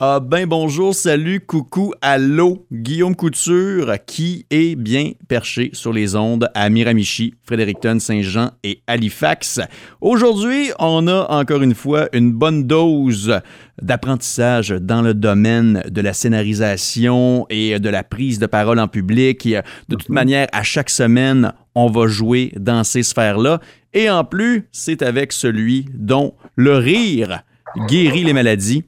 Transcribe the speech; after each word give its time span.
Ah 0.00 0.20
ben 0.20 0.46
bonjour, 0.46 0.94
salut, 0.94 1.40
coucou, 1.40 1.92
allô, 2.00 2.64
Guillaume 2.70 3.16
Couture 3.16 3.96
qui 4.06 4.46
est 4.48 4.76
bien 4.76 5.10
perché 5.26 5.70
sur 5.72 5.92
les 5.92 6.14
ondes 6.14 6.48
à 6.54 6.70
Miramichi, 6.70 7.34
Fredericton, 7.42 7.98
Saint-Jean 7.98 8.52
et 8.62 8.80
Halifax. 8.86 9.60
Aujourd'hui, 10.00 10.70
on 10.78 11.08
a 11.08 11.26
encore 11.30 11.62
une 11.62 11.74
fois 11.74 12.08
une 12.12 12.30
bonne 12.30 12.62
dose 12.62 13.40
d'apprentissage 13.82 14.68
dans 14.68 15.02
le 15.02 15.14
domaine 15.14 15.82
de 15.90 16.00
la 16.00 16.12
scénarisation 16.12 17.46
et 17.50 17.80
de 17.80 17.88
la 17.88 18.04
prise 18.04 18.38
de 18.38 18.46
parole 18.46 18.78
en 18.78 18.86
public. 18.86 19.48
De 19.88 19.96
toute 19.96 20.10
manière, 20.10 20.46
à 20.52 20.62
chaque 20.62 20.90
semaine, 20.90 21.52
on 21.74 21.90
va 21.90 22.06
jouer 22.06 22.52
dans 22.56 22.84
ces 22.84 23.02
sphères-là. 23.02 23.60
Et 23.94 24.08
en 24.08 24.22
plus, 24.22 24.68
c'est 24.70 25.02
avec 25.02 25.32
celui 25.32 25.86
dont 25.92 26.34
le 26.54 26.76
rire 26.76 27.42
guérit 27.88 28.22
les 28.22 28.32
maladies. 28.32 28.84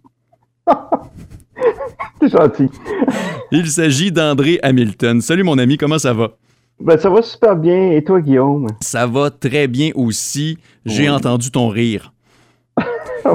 C'est 2.20 2.29
gentil. 2.29 2.69
Il 3.51 3.66
s'agit 3.66 4.12
d'André 4.12 4.59
Hamilton. 4.62 5.20
Salut 5.20 5.43
mon 5.43 5.59
ami, 5.59 5.77
comment 5.77 5.98
ça 5.98 6.12
va? 6.12 6.30
Ben, 6.80 6.98
ça 6.98 7.10
va 7.10 7.23
super 7.23 7.56
bien. 7.56 7.93
Et 7.93 8.02
toi, 8.02 8.20
Guillaume? 8.20 8.69
Ça 8.80 9.06
va 9.06 9.30
très 9.30 9.69
bien 9.69 9.91
aussi. 9.95 10.59
J'ai 10.87 11.10
entendu 11.10 11.51
ton 11.51 11.69
rire. 11.69 12.12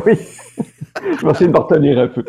Oui. 0.05 0.13
Je 1.01 1.25
vais 1.25 1.31
essayer 1.31 1.47
de 1.47 1.51
me 1.51 1.59
retenir 1.59 1.99
un 1.99 2.07
peu. 2.07 2.23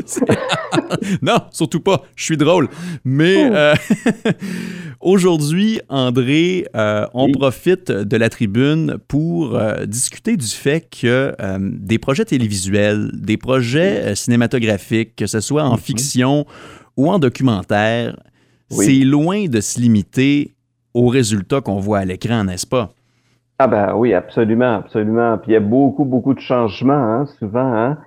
non, 1.23 1.39
surtout 1.51 1.81
pas. 1.81 2.03
Je 2.15 2.25
suis 2.25 2.37
drôle. 2.37 2.69
Mais 3.05 3.49
euh, 3.51 3.75
aujourd'hui, 5.01 5.81
André, 5.89 6.67
euh, 6.75 7.07
on 7.15 7.31
profite 7.31 7.91
de 7.91 8.17
la 8.17 8.29
tribune 8.29 8.99
pour 9.09 9.55
euh, 9.55 9.87
discuter 9.87 10.37
du 10.37 10.47
fait 10.47 10.89
que 10.91 11.35
des 11.61 11.99
projets 11.99 12.25
télévisuels, 12.25 13.11
des 13.15 13.37
projets 13.37 14.15
cinématographiques, 14.15 15.15
que 15.17 15.27
ce 15.27 15.41
soit 15.41 15.63
en 15.63 15.75
mhm. 15.75 15.81
fiction 15.81 16.47
ou 16.97 17.11
en 17.11 17.19
documentaire, 17.19 18.17
c'est 18.71 19.05
loin 19.05 19.47
de 19.47 19.61
se 19.61 19.81
limiter 19.81 20.55
aux 20.93 21.09
résultats 21.09 21.61
qu'on 21.61 21.79
voit 21.79 21.99
à 21.99 22.05
l'écran, 22.05 22.45
n'est-ce 22.45 22.67
pas? 22.67 22.96
Ah 23.59 23.69
ben 23.69 23.95
oui, 23.95 24.13
absolument, 24.13 24.77
absolument. 24.77 25.39
Puis 25.39 25.53
il 25.53 25.55
y 25.55 25.57
a 25.57 25.61
beaucoup, 25.61 26.05
beaucoup 26.05 26.35
de 26.35 26.41
changements, 26.41 26.93
hein, 26.93 27.27
souvent. 27.39 27.73
Hein? 27.73 27.99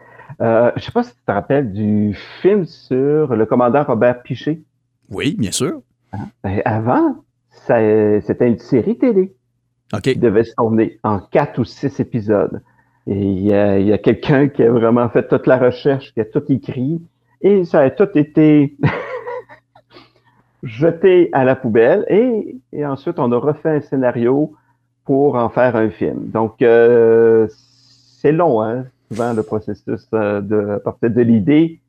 Euh, 0.42 0.72
je 0.76 0.82
ne 0.82 0.86
sais 0.86 0.92
pas 0.92 1.04
si 1.04 1.16
tu 1.16 1.22
te 1.26 1.32
rappelles 1.32 1.74
du 1.74 2.16
film 2.42 2.66
sur 2.66 3.36
le 3.36 3.46
commandant 3.46 3.84
Robert 3.84 4.22
Piché. 4.22 4.62
Oui, 5.10 5.36
bien 5.38 5.52
sûr. 5.52 5.82
Hein? 6.14 6.28
Ben, 6.44 6.62
avant, 6.66 7.16
c'était 7.50 8.48
une 8.48 8.60
série 8.60 8.98
télé 8.98 9.34
qui 10.04 10.18
devait 10.18 10.44
se 10.44 10.54
tourner 10.56 11.00
en 11.04 11.20
quatre 11.20 11.60
ou 11.60 11.66
six 11.66 12.00
épisodes. 12.00 12.62
Et 13.08 13.20
il 13.20 13.40
y 13.40 13.54
a, 13.54 13.98
quelqu'un 13.98 14.50
qui 14.50 14.62
a 14.64 14.72
vraiment 14.72 15.10
fait 15.10 15.28
toute 15.28 15.48
la 15.48 15.58
recherche, 15.58 16.14
qui 16.14 16.20
a 16.20 16.26
tout 16.26 16.44
écrit, 16.50 17.02
et 17.42 17.66
ça 17.66 17.80
a 17.80 17.90
tout 17.90 18.10
été 18.16 18.78
jeté 20.64 21.30
à 21.32 21.44
la 21.44 21.56
poubelle. 21.56 22.06
Et, 22.10 22.86
ensuite, 22.86 23.18
on 23.18 23.32
a 23.32 23.38
refait 23.38 23.78
un 23.78 23.82
scénario 23.82 24.54
pour 25.10 25.34
en 25.34 25.50
faire 25.50 25.76
un 25.76 25.90
film. 25.90 26.30
Donc, 26.32 26.62
euh, 26.62 27.48
c'est 28.22 28.32
long, 28.32 28.62
hein? 28.62 28.86
souvent 29.12 29.34
le 29.34 29.42
processus 29.42 30.06
euh, 30.14 30.40
de 30.40 30.80
partir 30.84 31.10
de 31.10 31.22
l'idée 31.22 31.80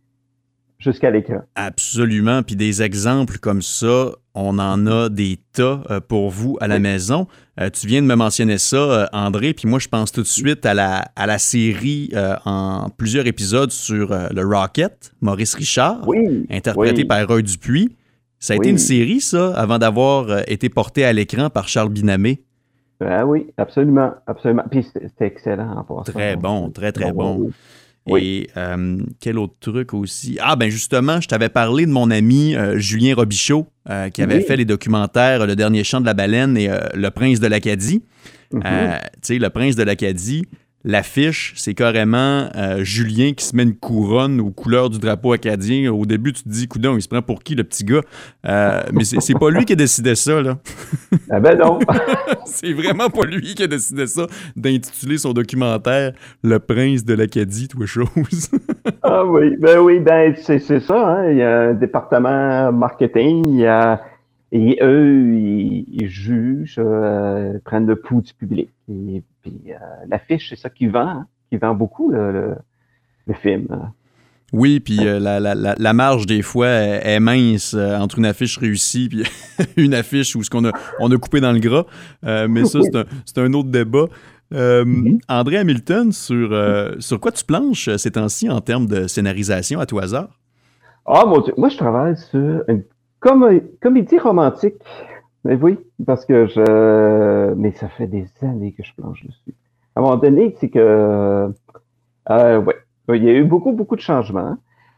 jusqu'à 0.79 1.11
l'écran. 1.11 1.43
Absolument. 1.55 2.43
Puis 2.43 2.57
des 2.57 2.81
exemples 2.81 3.37
comme 3.37 3.61
ça, 3.61 4.13
on 4.35 4.59
en 4.59 4.87
a 4.87 5.11
des 5.11 5.39
tas 5.53 5.83
euh, 5.91 6.01
pour 6.01 6.31
vous 6.31 6.57
à 6.63 6.67
la 6.67 6.79
maison. 6.79 7.27
Tu 7.75 7.87
viens 7.89 8.01
de 8.01 8.07
me 8.07 8.15
mentionner 8.15 8.57
ça, 8.57 9.11
André, 9.13 9.53
puis 9.53 9.69
moi 9.69 9.79
je 9.79 9.89
pense 9.89 10.13
tout 10.13 10.23
de 10.23 10.27
suite 10.27 10.65
à 10.65 10.73
la, 10.73 11.05
à 11.15 11.27
la 11.27 11.37
série 11.37 12.11
en 12.47 12.89
plusieurs 12.89 13.27
épisodes 13.27 13.71
sur 13.71 14.17
le 14.33 14.43
Rocket, 14.47 15.13
Maurice 15.21 15.57
Richard, 15.57 16.01
interprété 16.49 17.05
par 17.05 17.29
Roy 17.29 17.43
Dupuis. 17.43 17.95
Ça 18.39 18.55
a 18.55 18.57
été 18.57 18.71
une 18.71 18.79
série, 18.79 19.21
ça, 19.21 19.53
avant 19.53 19.77
d'avoir 19.77 20.49
été 20.49 20.71
porté 20.71 21.05
à 21.05 21.13
l'écran 21.13 21.51
par 21.51 21.69
Charles 21.69 21.91
Binamé. 21.91 22.41
Ah 23.01 23.27
oui, 23.27 23.47
absolument, 23.57 24.13
absolument. 24.27 24.65
Puis 24.71 24.85
c'était 24.93 25.27
excellent 25.27 25.77
en 25.77 25.85
passant. 25.85 26.13
Très 26.13 26.37
bon, 26.37 26.71
très, 26.71 26.93
très 26.93 27.13
bon. 27.13 27.51
Et 28.07 28.49
euh, 28.57 28.99
quel 29.21 29.39
autre 29.39 29.55
truc 29.61 29.95
aussi? 29.95 30.39
Ah, 30.41 30.57
ben 30.57 30.71
justement, 30.71 31.21
je 31.21 31.29
t'avais 31.29 31.49
parlé 31.49 31.87
de 31.87 31.91
mon 31.91 32.11
ami 32.11 32.57
euh, 32.57 32.79
Julien 32.79 33.15
Robichaud, 33.15 33.67
euh, 33.89 34.09
qui 34.09 34.23
avait 34.23 34.41
fait 34.41 34.57
les 34.57 34.65
documentaires 34.65 35.47
Le 35.47 35.55
dernier 35.55 35.85
chant 35.85 36.01
de 36.01 36.07
la 36.07 36.15
baleine 36.15 36.57
et 36.57 36.69
Le 36.95 37.09
prince 37.11 37.41
de 37.41 37.47
l'Acadie. 37.47 38.03
Mm-hmm. 38.53 39.01
tu 39.01 39.09
sais, 39.23 39.39
Le 39.39 39.51
prince 39.51 39.77
de 39.77 39.83
l'Acadie, 39.83 40.45
L'affiche, 40.83 41.53
c'est 41.57 41.75
carrément 41.75 42.49
euh, 42.57 42.83
Julien 42.83 43.33
qui 43.33 43.45
se 43.45 43.55
met 43.55 43.65
une 43.65 43.77
couronne 43.77 44.41
aux 44.41 44.51
couleurs 44.51 44.89
du 44.89 44.99
drapeau 44.99 45.35
acadien. 45.35 45.93
Au 45.93 46.07
début, 46.07 46.33
tu 46.33 46.43
te 46.43 46.49
dis, 46.49 46.69
coudon, 46.69 46.97
il 46.97 47.03
se 47.03 47.09
prend 47.09 47.21
pour 47.21 47.43
qui, 47.43 47.55
le 47.55 47.65
petit 47.65 47.85
gars? 47.85 48.01
Euh, 48.47 48.81
mais 48.95 49.05
c'est 49.05 49.39
pas 49.39 49.51
lui 49.51 49.67
qui 49.67 49.75
a 49.75 49.77
décidé 49.77 50.15
ça, 50.15 50.41
là. 50.41 50.57
ah 51.31 51.39
ben 51.39 51.59
non! 51.59 51.81
c'est 52.47 52.73
vraiment 52.73 53.11
pas 53.11 53.27
lui 53.27 53.55
qui 53.55 53.63
a 53.63 53.67
décidé 53.67 54.07
ça, 54.07 54.27
d'intituler 54.57 55.19
son 55.19 55.35
documentaire 55.35 56.13
Le 56.43 56.59
prince 56.59 57.05
de 57.05 57.13
l'Acadie, 57.13 57.69
tout 57.69 57.85
chose. 57.87 58.49
ah 59.03 59.25
oui, 59.27 59.57
ben 59.59 59.81
oui, 59.81 59.99
ben 59.99 60.35
c'est 60.37 60.61
ça. 60.61 60.97
Hein. 60.97 61.31
Il 61.31 61.37
y 61.37 61.43
a 61.43 61.61
un 61.61 61.75
département 61.75 62.73
marketing, 62.73 63.45
il 63.49 63.61
y 63.61 63.67
a 63.67 64.01
et 64.53 64.79
eux, 64.83 65.37
ils, 65.37 66.09
jugent, 66.09 66.77
euh, 66.79 67.59
prennent 67.65 67.87
le 67.87 67.97
pouls 67.97 68.23
du 68.23 68.35
public. 68.35 68.71
Et 68.89 69.23
puis 69.43 69.61
euh, 69.69 69.77
l'affiche, 70.09 70.49
c'est 70.51 70.59
ça 70.59 70.71
qui 70.71 70.89
vend, 70.89 71.07
hein, 71.07 71.27
qui 71.51 71.57
vend 71.57 71.75
beaucoup 71.75 72.11
le, 72.11 72.57
film. 73.35 73.69
Oui, 74.53 74.81
puis 74.81 75.07
euh, 75.07 75.21
la, 75.21 75.39
la, 75.39 75.55
la, 75.55 75.93
marge 75.93 76.27
des 76.27 76.43
fois 76.43 76.67
est 76.67 77.21
mince 77.21 77.75
entre 77.75 78.19
une 78.19 78.27
affiche 78.27 78.59
réussie 78.59 79.09
puis 79.09 79.23
une 79.77 79.95
affiche 79.95 80.35
où 80.35 80.43
ce 80.43 80.51
qu'on 80.51 80.65
a 80.65 80.73
on 80.99 81.09
a 81.13 81.17
coupé 81.17 81.41
dans 81.41 81.53
le 81.53 81.61
gras. 81.61 81.85
mais 82.25 82.65
ça, 82.65 82.81
c'est 83.25 83.39
un, 83.39 83.45
un, 83.45 83.53
autre 83.53 83.69
débat. 83.69 84.07
Mm-hmm. 84.51 85.21
André 85.29 85.59
Hamilton, 85.59 86.11
sur, 86.11 86.51
sur 86.99 87.21
quoi 87.21 87.31
tu 87.31 87.45
planches 87.45 87.89
ces 87.99 88.11
temps-ci 88.11 88.51
en 88.51 88.61
termes 88.61 88.87
de 88.87 89.07
scénarisation 89.07 89.79
à 89.79 89.87
tout 89.87 90.01
hasard? 90.01 90.41
Ah, 91.07 91.25
mon 91.25 91.41
Dieu. 91.41 91.55
Moi, 91.57 91.69
je 91.69 91.77
travaille 91.77 92.17
sur 92.17 92.65
une 92.67 92.83
comme, 93.21 93.61
comédie 93.81 94.19
romantique. 94.19 94.83
Mais 95.45 95.55
oui, 95.55 95.79
parce 96.05 96.27
que 96.27 96.47
je. 96.47 97.55
Mais 97.55 97.73
ça 97.73 97.89
fait 97.89 98.07
des 98.07 98.27
années 98.43 98.73
que 98.73 98.83
je 98.83 98.93
planche 98.95 99.25
dessus. 99.25 99.55
À 99.95 100.01
un 100.01 100.03
moment 100.03 100.17
donné, 100.17 100.55
c'est 100.61 100.69
que. 100.69 101.51
Euh, 102.31 102.59
ouais. 102.59 102.77
Il 103.13 103.25
y 103.25 103.29
a 103.29 103.33
eu 103.33 103.45
beaucoup, 103.45 103.73
beaucoup 103.73 103.97
de 103.97 104.01
changements. 104.01 104.57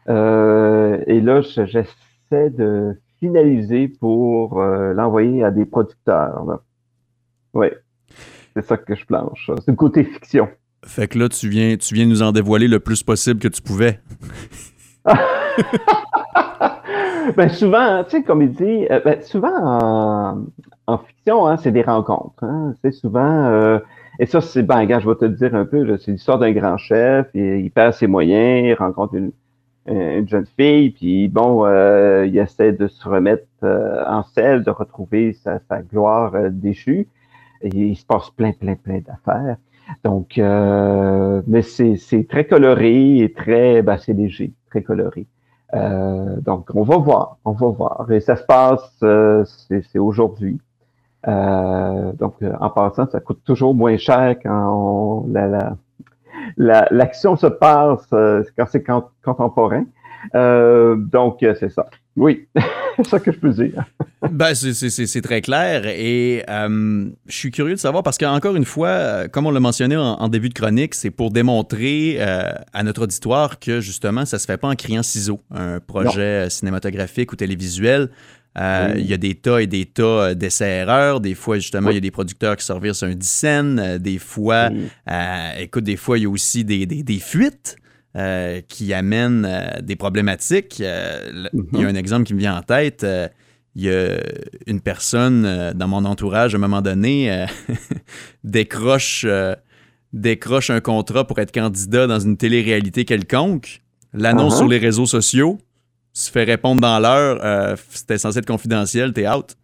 Euh, 0.09 1.01
et 1.07 1.21
là, 1.21 1.41
j'essaie 1.41 2.49
de 2.49 2.99
finaliser 3.19 3.87
pour 3.87 4.61
euh, 4.61 4.93
l'envoyer 4.93 5.43
à 5.43 5.51
des 5.51 5.65
producteurs. 5.65 6.59
Oui. 7.53 7.67
C'est 8.55 8.65
ça 8.65 8.77
que 8.77 8.95
je 8.95 9.05
planche. 9.05 9.49
C'est 9.59 9.69
le 9.69 9.75
côté 9.75 10.03
fiction. 10.03 10.47
Fait 10.85 11.07
que 11.07 11.17
là, 11.17 11.29
tu 11.29 11.47
viens, 11.47 11.77
tu 11.77 11.95
viens 11.95 12.05
nous 12.05 12.21
en 12.21 12.31
dévoiler 12.31 12.67
le 12.67 12.79
plus 12.79 13.01
possible 13.01 13.39
que 13.39 13.47
tu 13.47 13.61
pouvais. 13.61 13.99
ben 17.37 17.49
souvent, 17.49 18.03
tu 18.03 18.11
sais, 18.11 18.23
comme 18.23 18.41
il 18.41 18.51
dit, 18.51 18.87
euh, 18.89 18.99
ben, 19.03 19.21
souvent 19.21 20.47
en, 20.87 20.97
fiction, 20.97 21.47
hein, 21.47 21.57
c'est 21.57 21.71
des 21.71 21.81
rencontres. 21.81 22.43
Hein, 22.43 22.73
c'est 22.81 22.91
souvent, 22.91 23.45
euh, 23.45 23.79
et 24.19 24.25
ça, 24.25 24.41
c'est, 24.41 24.63
ben, 24.63 24.85
gars, 24.85 24.99
je 24.99 25.09
vais 25.09 25.15
te 25.15 25.25
le 25.25 25.31
dire 25.31 25.55
un 25.55 25.65
peu, 25.65 25.97
c'est 25.97 26.11
l'histoire 26.11 26.39
d'un 26.39 26.51
grand 26.51 26.77
chef, 26.77 27.27
il, 27.33 27.69
perd 27.71 27.93
ses 27.93 28.07
moyens, 28.07 28.67
il 28.67 28.73
rencontre 28.73 29.15
une, 29.15 29.31
une 29.87 30.27
jeune 30.27 30.45
fille, 30.57 30.91
puis 30.91 31.27
bon, 31.27 31.65
euh, 31.65 32.25
il 32.25 32.37
essaie 32.37 32.73
de 32.73 32.87
se 32.87 33.07
remettre 33.07 33.45
en 33.63 34.23
selle, 34.23 34.63
de 34.63 34.71
retrouver 34.71 35.33
sa, 35.33 35.59
sa 35.69 35.81
gloire 35.81 36.33
déchue. 36.51 37.07
Et 37.61 37.69
il 37.69 37.95
se 37.95 38.05
passe 38.05 38.29
plein, 38.31 38.51
plein, 38.51 38.75
plein 38.75 38.99
d'affaires. 38.99 39.55
Donc, 40.03 40.37
mais 40.37 41.61
c'est 41.61 42.27
très 42.29 42.45
coloré 42.45 43.19
et 43.19 43.31
très, 43.31 43.81
ben, 43.81 43.97
c'est 43.97 44.13
léger, 44.13 44.53
très 44.69 44.83
coloré. 44.83 45.27
Euh, 45.73 46.39
donc, 46.41 46.69
on 46.73 46.83
va 46.83 46.97
voir, 46.97 47.37
on 47.45 47.51
va 47.51 47.67
voir. 47.67 48.11
Et 48.11 48.19
ça 48.19 48.35
se 48.35 48.43
passe, 48.43 48.97
euh, 49.03 49.43
c'est 49.45 49.99
aujourd'hui. 49.99 50.59
Euh, 51.27 52.11
donc, 52.13 52.35
en 52.59 52.69
passant, 52.69 53.07
ça 53.09 53.19
coûte 53.19 53.41
toujours 53.45 53.73
moins 53.73 53.97
cher 53.97 54.35
quand 54.43 55.25
la, 55.29 55.75
l'action 56.57 57.35
se 57.35 57.47
passe 57.47 58.07
quand 58.09 58.65
c'est 58.67 58.83
contemporain. 59.23 59.85
donc, 60.33 61.37
c'est 61.39 61.69
ça. 61.69 61.87
Oui, 62.15 62.47
c'est 62.97 63.05
ça 63.09 63.19
que 63.19 63.31
je 63.31 63.39
peux 63.39 63.49
dire. 63.49 63.85
ben, 64.31 64.53
c'est 64.53 65.21
très 65.21 65.41
clair. 65.41 65.85
Et 65.87 66.43
euh, 66.47 67.09
je 67.27 67.35
suis 67.35 67.51
curieux 67.51 67.73
de 67.73 67.79
savoir 67.79 68.03
parce 68.03 68.17
qu'encore 68.17 68.55
une 68.55 68.65
fois, 68.65 68.87
euh, 68.89 69.27
comme 69.27 69.47
on 69.47 69.51
l'a 69.51 69.59
mentionné 69.59 69.97
en, 69.97 70.27
début 70.29 70.49
de 70.49 70.53
chronique, 70.53 70.93
c'est 70.93 71.09
pour 71.09 71.31
démontrer 71.31 72.17
euh, 72.19 72.51
à 72.71 72.83
notre 72.83 73.03
auditoire 73.03 73.59
que 73.59 73.81
justement, 73.81 74.25
ça 74.25 74.37
se 74.37 74.45
fait 74.45 74.57
pas 74.57 74.67
en 74.67 74.75
criant 74.75 75.03
ciseaux, 75.03 75.41
un 75.51 75.79
projet 75.79 76.49
cinématographique 76.49 77.31
ou 77.31 77.35
télévisuel. 77.35 78.09
Il 78.55 79.05
y 79.07 79.13
a 79.13 79.17
des 79.17 79.33
tas 79.33 79.63
et 79.63 79.67
des 79.67 79.85
tas 79.85 80.35
d'essais-erreurs. 80.35 81.19
Des 81.19 81.33
fois, 81.33 81.57
justement, 81.57 81.89
il 81.89 81.95
y 81.95 81.97
a 81.97 82.01
des 82.01 82.11
producteurs 82.11 82.55
qui 82.55 82.63
servent 82.63 82.85
un 83.01 83.15
dixaine. 83.15 83.97
Des 83.97 84.19
fois, 84.19 84.69
écoute, 85.57 85.83
des 85.83 85.97
fois, 85.97 86.19
il 86.19 86.23
y 86.23 86.25
a 86.27 86.29
aussi 86.29 86.63
des, 86.63 86.85
des, 86.85 87.01
des 87.01 87.19
fuites. 87.19 87.77
Qui 88.67 88.93
amènent 88.93 89.47
des 89.81 89.95
problématiques. 89.95 90.79
Il 90.79 90.85
y 90.85 90.87
a 90.87 91.19
Mhm. 91.53 91.85
un 91.85 91.95
exemple 91.95 92.25
qui 92.25 92.33
me 92.33 92.39
vient 92.39 92.55
en 92.57 92.61
tête. 92.61 93.05
il 93.75 93.81
y 93.85 93.89
a 93.89 94.17
une 94.67 94.81
personne 94.81 95.71
dans 95.73 95.87
mon 95.87 96.05
entourage, 96.05 96.53
à 96.53 96.57
un 96.57 96.61
moment 96.61 96.81
donné, 96.83 97.45
décroche, 98.43 99.25
décroche 100.13 100.69
un 100.69 100.79
contrat 100.79 101.25
pour 101.25 101.39
être 101.39 101.51
candidat 101.51 102.07
dans 102.07 102.19
une 102.19 102.37
télé-réalité 102.37 103.05
quelconque, 103.05 103.81
l'annonce 104.13 104.53
Uh-huh. 104.53 104.57
sur 104.57 104.67
les 104.67 104.77
réseaux 104.77 105.05
sociaux, 105.07 105.57
se 106.13 106.29
fait 106.29 106.43
répondre 106.43 106.81
dans 106.81 106.99
l'heure, 106.99 107.39
euh, 107.43 107.75
c'était 107.89 108.19
censé 108.19 108.37
être 108.39 108.45
confidentiel, 108.45 109.13
t'es 109.13 109.27
out. 109.27 109.55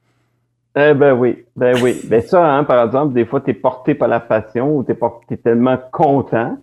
Eh 0.75 0.93
ben 0.93 1.13
oui, 1.13 1.45
ben 1.55 1.77
oui. 1.83 1.99
Ben 2.05 2.21
ça, 2.21 2.51
hein, 2.55 2.63
par 2.63 2.83
exemple, 2.85 3.13
des 3.13 3.25
fois, 3.25 3.41
tu 3.41 3.51
es 3.51 3.53
porté 3.53 3.93
par 3.93 4.07
la 4.07 4.19
passion 4.19 4.75
ou 4.77 4.83
tu 4.83 4.91
es, 5.33 5.37
tellement 5.37 5.77
content 5.91 6.57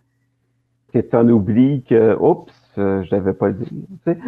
que 1.03 1.11
tu 1.11 1.17
en 1.17 1.29
oublies 1.29 1.83
que, 1.89 2.17
oups, 2.19 2.53
euh, 2.79 3.03
je 3.05 3.15
l'avais 3.15 3.33
pas 3.33 3.51
dit. 3.51 3.65
sais. 4.05 4.19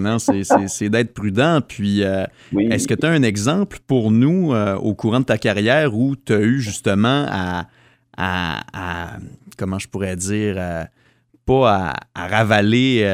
Non, 0.00 0.18
c'est- 0.18 0.44
c'est 0.44 0.68
c'est 0.68 0.88
d'être 0.88 1.12
prudent. 1.14 1.60
Puis, 1.66 2.02
euh, 2.04 2.24
Oui. 2.52 2.68
est-ce 2.70 2.86
que 2.88 2.94
tu 2.94 3.06
as 3.06 3.10
un 3.10 3.22
exemple 3.22 3.78
pour 3.86 4.10
nous 4.10 4.52
euh, 4.54 4.76
au 4.76 4.94
courant 4.94 5.20
de 5.20 5.24
ta 5.24 5.38
carrière 5.38 5.94
où 5.96 6.14
tu 6.16 6.32
as 6.32 6.40
eu 6.40 6.60
justement 6.60 7.26
à, 7.28 7.66
à- 8.16 8.60
à- 8.72 9.16
comment 9.58 9.78
je 9.78 9.88
pourrais 9.88 10.16
dire, 10.16 10.56
pas 11.44 11.70
à, 11.74 11.94
à 12.14 12.26
ravaler. 12.28 13.04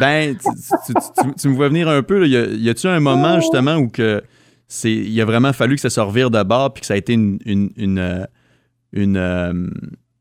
ben, 0.00 0.36
tu, 0.36 0.48
tu- 0.86 0.94
tu- 0.94 1.22
tu- 1.22 1.34
tu 1.34 1.48
me 1.48 1.54
vois 1.54 1.68
venir 1.68 1.88
un 1.88 2.02
peu. 2.02 2.18
là. 2.20 2.26
Y 2.26 2.68
a-tu 2.68 2.86
un 2.86 3.00
moment 3.00 3.40
justement 3.40 3.76
où 3.76 3.88
que 3.88 4.22
c'est, 4.68 4.92
il 4.92 5.20
a 5.20 5.24
vraiment 5.24 5.52
fallu 5.52 5.76
que 5.76 5.80
ça 5.80 5.90
se 5.90 6.00
revire 6.00 6.30
de 6.30 6.42
bord 6.42 6.72
puis 6.72 6.80
que 6.82 6.86
ça 6.86 6.94
a 6.94 6.96
été 6.96 7.12
une, 7.14 7.38
une, 7.46 7.70
une, 7.76 8.26
une, 8.92 9.70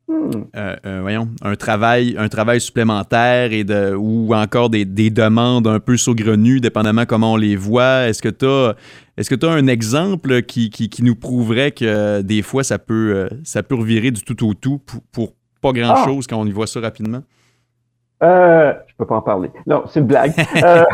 euh, 0.09 0.75
euh, 0.85 0.99
voyons, 1.01 1.29
un 1.41 1.55
travail, 1.55 2.15
un 2.17 2.29
travail 2.29 2.61
supplémentaire 2.61 3.51
et 3.51 3.63
de, 3.63 3.95
ou 3.95 4.33
encore 4.33 4.69
des, 4.69 4.85
des 4.85 5.09
demandes 5.09 5.67
un 5.67 5.79
peu 5.79 5.97
saugrenues, 5.97 6.59
dépendamment 6.59 7.05
comment 7.05 7.33
on 7.33 7.37
les 7.37 7.55
voit. 7.55 8.07
Est-ce 8.07 8.21
que 8.21 8.29
tu 8.29 8.45
as, 8.45 8.75
est-ce 9.17 9.29
que 9.29 9.35
tu 9.35 9.45
as 9.45 9.51
un 9.51 9.67
exemple 9.67 10.43
qui, 10.43 10.69
qui, 10.69 10.89
qui 10.89 11.03
nous 11.03 11.15
prouverait 11.15 11.71
que 11.71 11.85
euh, 11.85 12.21
des 12.21 12.41
fois 12.41 12.63
ça 12.63 12.77
peut, 12.77 13.27
ça 13.43 13.63
peut 13.63 13.75
revirer 13.75 14.11
du 14.11 14.23
tout 14.23 14.47
au 14.47 14.53
tout 14.53 14.79
pour, 14.79 15.01
pour 15.11 15.33
pas 15.61 15.71
grand-chose 15.71 16.27
quand 16.27 16.39
on 16.39 16.45
y 16.45 16.51
voit 16.51 16.67
ça 16.67 16.79
rapidement? 16.79 17.21
Euh, 18.23 18.73
je 18.87 18.95
peux 18.95 19.05
pas 19.05 19.15
en 19.15 19.21
parler. 19.21 19.51
Non, 19.67 19.83
c'est 19.87 19.99
une 19.99 20.07
blague. 20.07 20.33
Euh, 20.63 20.85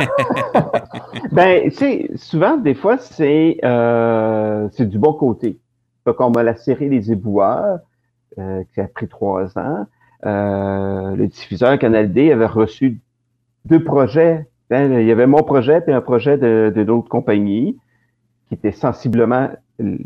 ben, 1.31 1.69
tu 1.69 1.71
sais, 1.71 2.09
souvent, 2.15 2.57
des 2.57 2.73
fois, 2.73 2.97
c'est 2.97 3.57
euh, 3.63 4.67
c'est 4.71 4.87
du 4.87 4.97
bon 4.97 5.13
côté. 5.13 5.59
Fait 6.03 6.15
qu'on 6.15 6.31
a 6.31 6.43
la 6.43 6.55
série 6.55 6.89
Les 6.89 7.11
Éboueurs, 7.11 7.79
qui 8.36 8.81
a 8.81 8.88
pris 8.88 9.07
trois 9.07 9.57
ans. 9.57 9.86
Euh, 10.25 11.16
le 11.16 11.28
diffuseur 11.28 11.78
Canal 11.80 12.12
D 12.13 12.31
avait 12.31 12.45
reçu 12.45 13.00
deux 13.66 13.83
projets. 13.83 14.48
Ben, 14.69 14.94
il 15.00 15.06
y 15.07 15.12
avait 15.12 15.28
mon 15.28 15.44
projet 15.44 15.81
puis 15.81 15.94
un 15.94 16.01
projet 16.01 16.38
de, 16.38 16.72
de 16.75 16.83
d'autres 16.83 17.10
compagnies 17.10 17.78
qui 18.48 18.54
étaient 18.54 18.72
sensiblement... 18.72 19.50
euh, 19.81 19.98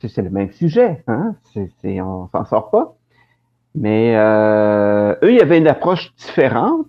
C'est 0.00 0.22
le 0.22 0.30
même 0.30 0.52
sujet, 0.52 1.02
hein? 1.06 1.34
C'est, 1.52 1.70
c'est, 1.80 2.00
on 2.00 2.28
s'en 2.28 2.44
sort 2.44 2.70
pas. 2.70 2.96
Mais 3.74 4.16
euh, 4.16 5.14
eux, 5.22 5.30
il 5.30 5.36
y 5.36 5.40
avait 5.40 5.58
une 5.58 5.68
approche 5.68 6.14
différente 6.16 6.88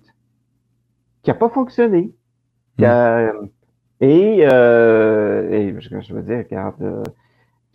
qui 1.22 1.30
n'a 1.30 1.34
pas 1.34 1.48
fonctionné. 1.50 2.12
A- 2.82 3.30
et, 4.00 4.46
euh, 4.50 5.50
et 5.50 5.74
je, 5.78 6.00
je 6.00 6.14
veux 6.14 6.22
dire, 6.22 6.38
regarde, 6.38 6.80
euh, 6.82 7.02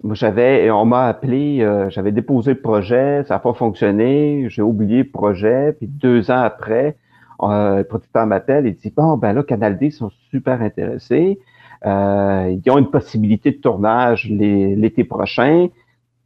moi 0.04 0.16
j'avais, 0.16 0.70
on 0.72 0.86
m'a 0.86 1.08
appelé, 1.08 1.62
euh, 1.62 1.90
j'avais 1.90 2.12
déposé 2.12 2.54
le 2.54 2.62
projet, 2.62 3.24
ça 3.28 3.36
n'a 3.36 3.40
pas 3.40 3.54
fonctionné, 3.54 4.48
j'ai 4.50 4.62
oublié 4.62 5.00
le 5.00 5.10
projet, 5.10 5.74
puis 5.74 5.88
deux 5.88 6.30
ans 6.32 6.42
après, 6.42 6.98
euh, 7.42 7.78
le 7.78 7.84
producteur 7.84 8.26
m'appelle 8.26 8.68
et 8.68 8.72
dit 8.72 8.92
bon 8.96 9.18
ben 9.18 9.34
là 9.34 9.44
Canal 9.44 9.78
D 9.78 9.92
sont 9.92 10.12
super 10.32 10.62
intéressés, 10.62 11.40
euh, 11.86 12.56
ils 12.64 12.72
ont 12.72 12.78
une 12.78 12.90
possibilité 12.90 13.52
de 13.52 13.58
tournage 13.58 14.30
l'été 14.30 15.04
prochain, 15.04 15.68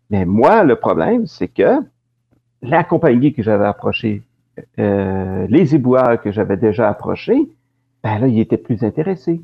mais 0.10 0.26
moi 0.26 0.64
le 0.64 0.76
problème 0.76 1.26
c'est 1.28 1.48
que 1.48 1.80
la 2.62 2.84
compagnie 2.84 3.34
que 3.34 3.44
j'avais 3.44 3.66
approchée, 3.66 4.24
euh, 4.80 5.48
les 5.50 5.76
éboueurs 5.76 6.22
que 6.22 6.32
j'avais 6.32 6.58
déjà 6.58 6.90
approchés, 6.90 7.50
ben 8.04 8.20
là, 8.20 8.28
ils 8.28 8.40
étaient 8.40 8.58
plus 8.58 8.84
intéressés. 8.84 9.42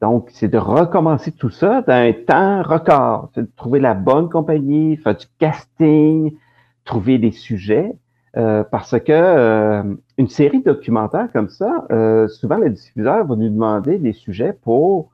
Donc, 0.00 0.28
c'est 0.32 0.48
de 0.48 0.58
recommencer 0.58 1.32
tout 1.32 1.50
ça 1.50 1.82
dans 1.82 1.92
un 1.94 2.12
temps 2.12 2.62
record. 2.62 3.30
C'est 3.34 3.42
de 3.42 3.50
trouver 3.56 3.80
la 3.80 3.94
bonne 3.94 4.28
compagnie, 4.28 4.96
faire 4.96 5.16
du 5.16 5.26
casting, 5.38 6.36
trouver 6.84 7.18
des 7.18 7.32
sujets. 7.32 7.94
euh, 8.36 8.62
parce 8.62 8.92
que 9.00 9.10
euh, 9.12 9.82
une 10.18 10.28
série 10.28 10.62
documentaire 10.62 11.32
comme 11.32 11.48
ça, 11.48 11.86
euh, 11.90 12.28
souvent 12.28 12.58
le 12.58 12.70
diffuseur 12.70 13.26
va 13.26 13.34
nous 13.36 13.48
demander 13.48 13.98
des 13.98 14.12
sujets 14.12 14.52
pour 14.52 15.10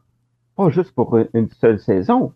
pas 0.56 0.70
juste 0.70 0.92
pour 0.92 1.16
une- 1.18 1.28
une 1.34 1.48
seule 1.50 1.78
saison, 1.80 2.32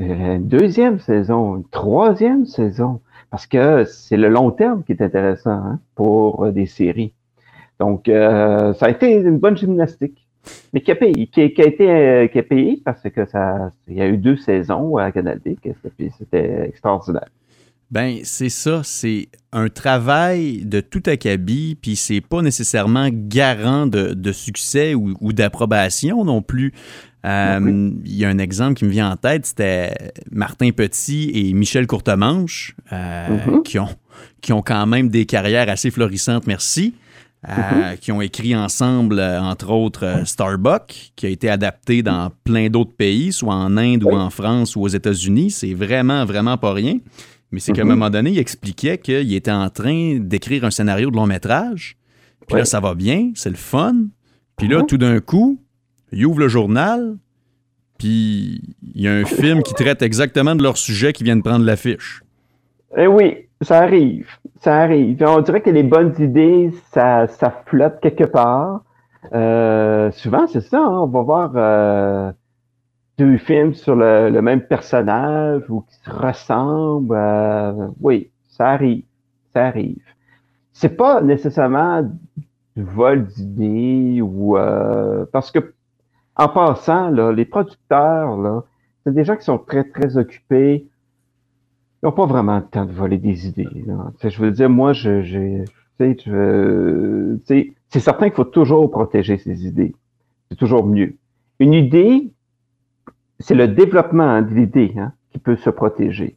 euh, 0.00 0.36
une 0.36 0.48
deuxième 0.48 0.98
saison, 1.00 1.56
une 1.56 1.68
troisième 1.68 2.46
saison, 2.46 3.00
parce 3.30 3.46
que 3.46 3.84
c'est 3.84 4.16
le 4.16 4.28
long 4.28 4.50
terme 4.50 4.82
qui 4.84 4.92
est 4.92 5.02
intéressant 5.02 5.50
hein, 5.52 5.80
pour 5.94 6.44
euh, 6.46 6.52
des 6.52 6.66
séries. 6.66 7.14
Donc, 7.80 8.08
euh, 8.08 8.74
ça 8.74 8.86
a 8.86 8.90
été 8.90 9.14
une 9.14 9.38
bonne 9.38 9.56
gymnastique, 9.56 10.25
mais 10.72 10.80
qui 10.80 10.90
a 10.90 10.96
payé, 10.96 11.26
qui, 11.26 11.52
qui 11.52 11.62
a 11.62 11.66
été 11.66 11.90
euh, 11.90 12.26
qui 12.28 12.38
a 12.38 12.42
payé 12.42 12.80
parce 12.84 13.02
que 13.02 13.24
ça, 13.26 13.72
il 13.88 13.96
y 13.96 14.00
a 14.00 14.08
eu 14.08 14.16
deux 14.16 14.36
saisons 14.36 14.96
à 14.96 15.10
que 15.12 15.20
c'était- 16.18 16.66
extraordinaire. 16.68 17.28
Ben, 17.90 18.18
c'est 18.24 18.48
ça, 18.48 18.80
c'est 18.82 19.28
un 19.52 19.68
travail 19.68 20.64
de 20.64 20.80
tout 20.80 21.02
acabit, 21.06 21.78
puis 21.80 21.94
c'est 21.94 22.20
pas 22.20 22.42
nécessairement 22.42 23.08
garant 23.12 23.86
de, 23.86 24.12
de 24.12 24.32
succès 24.32 24.94
ou, 24.94 25.14
ou 25.20 25.32
d'approbation 25.32 26.24
non 26.24 26.42
plus. 26.42 26.72
Euh, 27.24 27.60
Non 27.60 27.94
Il 28.04 28.16
y 28.16 28.24
a 28.24 28.28
un 28.28 28.38
exemple 28.38 28.74
qui 28.74 28.84
me 28.86 28.90
vient 28.90 29.10
en 29.12 29.16
tête, 29.16 29.46
c'était 29.46 29.92
Martin 30.32 30.70
Petit 30.72 31.30
et 31.32 31.52
Michel 31.52 31.86
Courtemanche, 31.86 32.74
euh, 32.92 33.28
Mhm. 33.46 33.62
qui, 33.62 33.78
ont, 33.78 33.88
qui 34.40 34.52
ont 34.52 34.62
quand 34.62 34.86
même 34.86 35.08
des 35.08 35.24
carrières 35.26 35.68
assez 35.68 35.92
florissantes, 35.92 36.48
merci. 36.48 36.92
Euh, 37.48 37.96
qui 37.96 38.10
ont 38.12 38.20
écrit 38.20 38.56
ensemble, 38.56 39.18
euh, 39.18 39.40
entre 39.40 39.70
autres, 39.70 40.04
euh, 40.04 40.24
Starbuck, 40.24 41.12
qui 41.14 41.26
a 41.26 41.28
été 41.28 41.48
adapté 41.48 42.02
dans 42.02 42.30
plein 42.44 42.68
d'autres 42.68 42.94
pays, 42.96 43.32
soit 43.32 43.54
en 43.54 43.76
Inde 43.76 44.02
ou 44.04 44.10
en 44.12 44.30
France 44.30 44.74
ou 44.74 44.82
aux 44.82 44.88
États-Unis. 44.88 45.50
C'est 45.52 45.74
vraiment, 45.74 46.24
vraiment 46.24 46.56
pas 46.58 46.72
rien. 46.72 46.98
Mais 47.52 47.60
c'est 47.60 47.72
qu'à 47.72 47.82
un 47.82 47.84
Mhm. 47.84 47.90
moment 47.90 48.10
donné, 48.10 48.30
il 48.30 48.38
expliquait 48.38 48.98
qu'il 48.98 49.32
était 49.32 49.52
en 49.52 49.70
train 49.70 50.18
d'écrire 50.18 50.64
un 50.64 50.70
scénario 50.72 51.10
de 51.10 51.16
long 51.16 51.26
métrage. 51.26 51.96
Puis 52.48 52.56
là, 52.58 52.64
ça 52.64 52.80
va 52.80 52.94
bien, 52.94 53.30
c'est 53.36 53.50
le 53.50 53.56
fun. 53.56 53.94
Puis 54.56 54.66
là, 54.68 54.78
Mhm. 54.78 54.86
tout 54.86 54.98
d'un 54.98 55.20
coup, 55.20 55.60
il 56.12 56.26
ouvre 56.26 56.40
le 56.40 56.48
journal, 56.48 57.16
puis 57.98 58.60
il 58.94 59.00
y 59.00 59.08
a 59.08 59.12
un 59.12 59.24
film 59.24 59.62
qui 59.62 59.74
traite 59.74 60.02
exactement 60.02 60.54
de 60.56 60.62
leur 60.62 60.76
sujet 60.76 61.12
qui 61.12 61.22
vient 61.24 61.36
de 61.36 61.42
prendre 61.42 61.64
l'affiche. 61.64 62.22
Eh 62.96 63.06
oui, 63.06 63.34
ça 63.62 63.78
arrive, 63.82 64.26
ça 64.60 64.78
arrive. 64.80 65.22
On 65.26 65.40
dirait 65.40 65.60
que 65.62 65.70
les 65.70 65.82
bonnes 65.82 66.14
idées, 66.18 66.72
ça, 66.92 67.26
ça 67.28 67.50
flotte 67.66 68.00
quelque 68.00 68.24
part. 68.24 68.82
Euh, 69.34 70.10
souvent, 70.12 70.46
c'est 70.46 70.60
ça, 70.60 70.78
hein, 70.80 71.00
on 71.02 71.06
va 71.06 71.22
voir 71.22 71.52
euh, 71.56 72.32
deux 73.18 73.38
films 73.38 73.74
sur 73.74 73.96
le, 73.96 74.30
le 74.30 74.42
même 74.42 74.62
personnage 74.62 75.62
ou 75.70 75.82
qui 75.82 75.96
se 75.96 76.10
ressemblent. 76.10 77.14
euh, 77.16 77.88
oui, 78.00 78.30
ça 78.48 78.70
arrive, 78.70 79.04
ça 79.54 79.66
arrive. 79.66 80.02
C'est 80.72 80.96
pas 80.96 81.20
nécessairement 81.22 82.02
du 82.76 82.84
vol 82.84 83.26
d'idées 83.26 84.20
ou 84.22 84.56
euh, 84.58 85.24
parce 85.32 85.50
que 85.50 85.72
en 86.36 86.48
passant, 86.48 87.10
là, 87.10 87.32
les 87.32 87.46
producteurs, 87.46 88.36
là, 88.36 88.62
c'est 89.04 89.14
des 89.14 89.24
gens 89.24 89.36
qui 89.36 89.44
sont 89.44 89.58
très, 89.58 89.84
très 89.84 90.16
occupés. 90.18 90.86
Ils 92.02 92.06
n'ont 92.06 92.12
pas 92.12 92.26
vraiment 92.26 92.56
le 92.56 92.64
temps 92.64 92.84
de 92.84 92.92
voler 92.92 93.18
des 93.18 93.48
idées. 93.48 93.68
je 94.22 94.40
veux 94.40 94.50
dire, 94.50 94.68
moi, 94.68 94.92
c'est 94.94 95.64
certain 97.90 98.26
qu'il 98.26 98.34
faut 98.34 98.44
toujours 98.44 98.90
protéger 98.90 99.38
ses 99.38 99.66
idées. 99.66 99.94
C'est 100.50 100.56
toujours 100.56 100.86
mieux. 100.86 101.16
Une 101.58 101.72
idée, 101.72 102.30
c'est 103.40 103.54
le 103.54 103.68
développement 103.68 104.24
hein, 104.24 104.42
de 104.42 104.54
l'idée 104.54 104.92
hein, 104.98 105.12
qui 105.30 105.38
peut 105.38 105.56
se 105.56 105.70
protéger. 105.70 106.36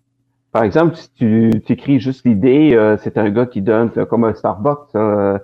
Par 0.51 0.63
exemple, 0.63 0.95
si 0.95 1.11
tu, 1.13 1.51
tu 1.65 1.73
écris 1.73 1.99
juste 1.99 2.25
l'idée, 2.25 2.73
euh, 2.73 2.97
c'est 2.97 3.17
un 3.17 3.29
gars 3.29 3.45
qui 3.45 3.61
donne, 3.61 3.91
comme 4.07 4.23
un 4.23 4.33
Starbucks, 4.33 4.95
euh, 4.95 5.37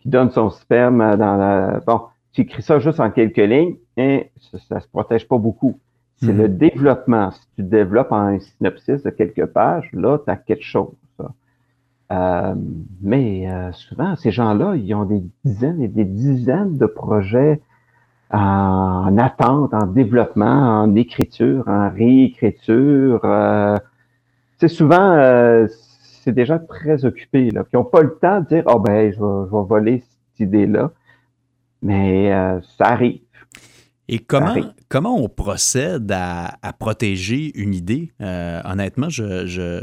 qui 0.00 0.08
donne 0.08 0.30
son 0.30 0.50
sperme 0.50 1.16
dans 1.16 1.36
la... 1.36 1.80
Bon, 1.86 2.02
tu 2.32 2.42
écris 2.42 2.62
ça 2.62 2.78
juste 2.78 3.00
en 3.00 3.10
quelques 3.10 3.38
lignes, 3.38 3.76
et 3.96 4.30
ça, 4.50 4.58
ça 4.58 4.80
se 4.80 4.88
protège 4.88 5.26
pas 5.26 5.38
beaucoup. 5.38 5.78
C'est 6.22 6.32
Mhm. 6.32 6.38
le 6.38 6.48
développement. 6.48 7.30
Si 7.32 7.40
tu 7.56 7.62
développes 7.62 8.12
en 8.12 8.16
un 8.36 8.38
synopsis 8.40 9.02
de 9.02 9.10
quelques 9.10 9.46
pages, 9.46 9.90
là, 9.92 10.18
tu 10.24 10.30
as 10.30 10.36
quelque 10.36 10.64
chose. 10.64 10.94
Euh, 12.12 12.54
mais 13.02 13.50
euh, 13.52 13.72
souvent, 13.72 14.16
ces 14.16 14.32
gens-là, 14.32 14.74
ils 14.76 14.94
ont 14.94 15.04
des 15.04 15.22
dizaines 15.44 15.80
et 15.82 15.88
des 15.88 16.04
dizaines 16.04 16.76
de 16.76 16.86
projets 16.86 17.60
en, 18.32 18.38
en 19.08 19.18
attente, 19.18 19.74
en 19.74 19.86
développement, 19.86 20.82
en 20.82 20.94
écriture, 20.96 21.64
en 21.68 21.90
réécriture. 21.90 23.20
Euh, 23.24 23.76
c'est 24.58 24.68
souvent, 24.68 25.12
euh, 25.14 25.66
c'est 25.68 26.32
déjà 26.32 26.58
très 26.58 27.04
occupé, 27.04 27.50
là, 27.50 27.64
qui 27.64 27.76
n'ont 27.76 27.84
pas 27.84 28.02
le 28.02 28.14
temps 28.20 28.40
de 28.42 28.46
dire, 28.48 28.64
oh 28.66 28.80
ben, 28.80 29.12
je 29.12 29.18
vais, 29.20 29.46
je 29.50 29.56
vais 29.56 29.64
voler 29.68 30.00
cette 30.32 30.40
idée-là. 30.48 30.92
Mais 31.82 32.32
euh, 32.34 32.60
ça 32.78 32.86
arrive. 32.88 33.20
Et 34.12 34.18
comment, 34.18 34.56
comment 34.88 35.16
on 35.16 35.28
procède 35.28 36.10
à, 36.10 36.54
à 36.62 36.72
protéger 36.72 37.52
une 37.54 37.74
idée? 37.74 38.10
Euh, 38.20 38.60
honnêtement, 38.64 39.08
je, 39.08 39.46
je, 39.46 39.80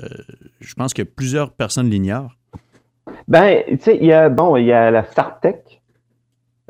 je, 0.59 0.73
pense 0.73 0.93
que 0.93 1.01
plusieurs 1.01 1.51
personnes 1.51 1.89
l'ignorent. 1.89 2.35
Ben, 3.29 3.63
tu 3.69 3.77
sais, 3.79 3.95
il 3.95 4.05
y 4.05 4.11
a, 4.11 4.27
bon, 4.27 4.57
il 4.57 4.65
y 4.65 4.73
a 4.73 4.91
la 4.91 5.05
StartTech. 5.05 5.81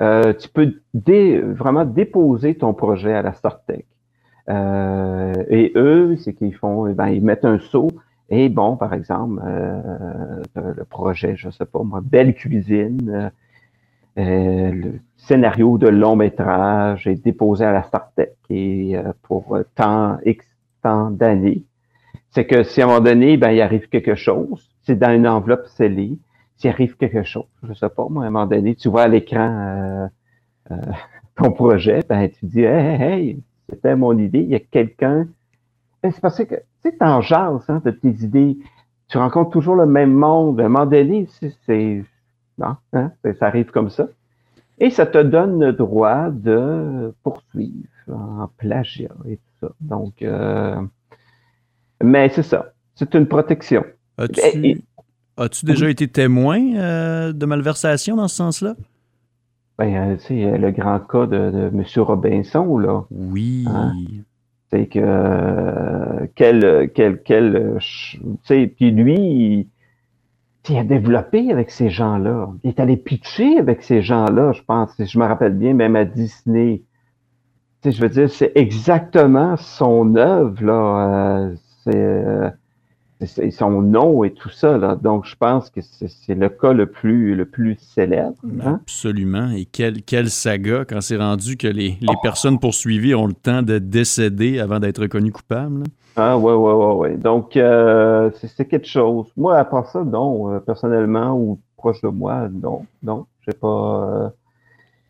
Euh, 0.01 0.33
tu 0.33 0.49
peux 0.49 0.81
dé, 0.93 1.39
vraiment 1.39 1.83
déposer 1.83 2.53
ton 2.53 2.75
projet 2.75 3.11
à 3.11 3.23
la 3.23 3.33
StartTech. 3.33 3.87
Euh, 4.49 5.33
et 5.49 5.71
eux, 5.75 6.15
c'est 6.17 6.35
qu'ils 6.35 6.53
font, 6.53 6.87
ben, 6.91 7.07
ils 7.07 7.23
mettent 7.23 7.45
un 7.45 7.57
saut. 7.57 7.89
Et 8.29 8.49
bon, 8.49 8.77
par 8.77 8.93
exemple, 8.93 9.41
euh, 9.43 10.43
le 10.55 10.83
projet, 10.83 11.35
je 11.35 11.49
sais 11.49 11.65
pas 11.65 11.81
moi, 11.81 12.01
Belle 12.03 12.35
Cuisine, 12.35 13.31
euh, 14.17 14.71
le 14.71 14.99
scénario 15.15 15.77
de 15.77 15.87
long 15.87 16.15
métrage 16.15 17.07
est 17.07 17.23
déposé 17.23 17.65
à 17.65 17.71
la 17.71 17.83
StarTech 17.83 18.35
et 18.49 18.97
euh, 18.97 19.13
pour 19.23 19.57
tant, 19.75 20.17
X 20.25 20.45
tant 20.81 21.11
d'années. 21.11 21.63
C'est 22.31 22.45
que 22.45 22.63
si 22.63 22.81
à 22.81 22.85
un 22.85 22.87
moment 22.87 23.01
donné, 23.01 23.37
ben, 23.37 23.51
il 23.51 23.61
arrive 23.61 23.89
quelque 23.89 24.15
chose, 24.15 24.69
c'est 24.83 24.97
dans 24.97 25.13
une 25.13 25.27
enveloppe 25.27 25.67
scellée, 25.67 26.17
s'il 26.55 26.69
arrive 26.69 26.97
quelque 26.97 27.23
chose, 27.23 27.45
je 27.63 27.73
sais 27.73 27.89
pas, 27.89 28.07
moi, 28.09 28.23
à 28.23 28.27
un 28.27 28.29
moment 28.29 28.47
donné, 28.47 28.75
tu 28.75 28.89
vois 28.89 29.03
à 29.03 29.07
l'écran 29.07 30.09
euh, 30.71 30.75
ton 31.35 31.51
projet, 31.51 32.01
ben, 32.07 32.29
tu 32.29 32.45
dis, 32.45 32.63
hey, 32.63 33.01
hey 33.01 33.43
c'était 33.69 33.95
mon 33.95 34.17
idée, 34.17 34.39
il 34.39 34.49
y 34.49 34.55
a 34.55 34.59
quelqu'un. 34.59 35.27
Ben, 36.01 36.11
c'est 36.11 36.21
parce 36.21 36.37
que, 36.37 36.55
tu 36.55 36.61
sais, 36.83 36.91
t'en 36.93 37.21
jases, 37.21 37.65
hein, 37.69 37.81
de 37.83 37.91
tes 37.91 38.09
idées. 38.23 38.57
Tu 39.09 39.17
rencontres 39.17 39.51
toujours 39.51 39.75
le 39.75 39.85
même 39.85 40.13
monde. 40.13 40.59
À 40.59 40.65
un 40.65 40.69
moment 40.69 40.85
donné, 40.85 41.27
c'est, 41.65 42.03
non, 42.57 42.75
hein? 42.93 43.11
ça 43.39 43.47
arrive 43.47 43.71
comme 43.71 43.89
ça. 43.89 44.07
Et 44.79 44.89
ça 44.89 45.05
te 45.05 45.17
donne 45.17 45.59
le 45.63 45.73
droit 45.73 46.29
de 46.29 47.13
poursuivre 47.23 47.87
en 48.09 48.49
plagiat 48.57 49.09
et 49.27 49.37
tout 49.37 49.67
ça. 49.67 49.71
Donc, 49.81 50.21
euh, 50.21 50.79
mais 52.03 52.29
c'est 52.29 52.43
ça. 52.43 52.73
C'est 52.95 53.13
une 53.15 53.27
protection. 53.27 53.83
As-tu, 54.17 54.81
as-tu 55.37 55.65
déjà 55.65 55.89
été 55.89 56.07
témoin 56.07 56.75
euh, 56.75 57.33
de 57.33 57.45
malversation 57.45 58.15
dans 58.15 58.27
ce 58.27 58.35
sens-là? 58.35 58.75
Ben, 59.77 59.95
euh, 59.95 60.15
tu 60.17 60.27
sais, 60.27 60.57
le 60.57 60.71
grand 60.71 60.99
cas 60.99 61.27
de, 61.27 61.51
de 61.51 61.71
M. 61.73 61.83
Robinson, 61.97 62.77
là. 62.77 63.03
Oui. 63.11 63.65
Hein? 63.67 63.93
C'est 64.71 64.87
que, 64.87 64.99
euh, 64.99 66.25
quel, 66.35 66.91
quel, 66.93 67.21
quel, 67.23 67.77
tu 67.79 68.19
sais, 68.43 68.67
puis 68.67 68.91
lui, 68.91 69.15
il 69.15 69.67
a 70.75 70.83
développé 70.83 71.51
avec 71.51 71.69
ces 71.69 71.89
gens-là. 71.89 72.49
Il 72.63 72.69
est 72.69 72.79
allé 72.79 72.97
pitcher 72.97 73.59
avec 73.59 73.83
ces 73.83 74.01
gens-là, 74.01 74.51
je 74.53 74.61
pense, 74.63 74.91
je 74.97 75.19
me 75.19 75.25
rappelle 75.25 75.53
bien, 75.53 75.73
même 75.73 75.95
à 75.95 76.05
Disney. 76.05 76.81
Tu 77.81 77.91
sais, 77.91 77.97
je 77.97 78.01
veux 78.01 78.09
dire, 78.09 78.29
c'est 78.29 78.51
exactement 78.55 79.55
son 79.55 80.15
œuvre, 80.15 80.63
là. 80.65 81.51
Euh, 81.87 82.49
c'est 83.25 83.49
son 83.51 83.81
nom 83.81 84.23
et 84.23 84.31
tout 84.31 84.49
ça. 84.49 84.77
Donc, 85.01 85.25
je 85.25 85.35
pense 85.35 85.69
que 85.69 85.81
c'est 85.81 86.35
le 86.35 86.49
cas 86.49 86.73
le 86.73 86.85
plus, 86.85 87.35
le 87.35 87.45
plus 87.45 87.77
célèbre. 87.79 88.35
Hein? 88.63 88.79
Absolument. 88.83 89.49
Et 89.51 89.65
quelle, 89.65 90.29
saga 90.29 90.85
quand 90.85 91.01
c'est 91.01 91.17
rendu 91.17 91.57
que 91.57 91.67
les, 91.67 91.97
les 91.99 92.15
personnes 92.21 92.59
poursuivies 92.59 93.15
ont 93.15 93.25
le 93.25 93.33
temps 93.33 93.63
de 93.63 93.79
décéder 93.79 94.59
avant 94.59 94.79
d'être 94.79 95.01
reconnues 95.01 95.31
coupables. 95.31 95.83
Ah 96.19 96.35
ouais, 96.35 96.53
ouais, 96.53 96.73
ouais, 96.73 96.93
ouais. 96.95 97.17
Donc, 97.17 97.55
euh, 97.55 98.31
c'est 98.33 98.67
quelque 98.67 98.87
chose. 98.87 99.31
Moi, 99.37 99.55
à 99.55 99.63
part 99.65 99.85
ça, 99.87 100.03
non, 100.03 100.51
euh, 100.51 100.59
personnellement, 100.59 101.37
ou 101.37 101.59
proche 101.77 102.01
de 102.01 102.07
moi, 102.07 102.49
non, 102.49 102.85
non, 103.03 103.27
je 103.41 103.51
sais 103.51 103.57
pas. 103.57 104.25
Euh... 104.25 104.29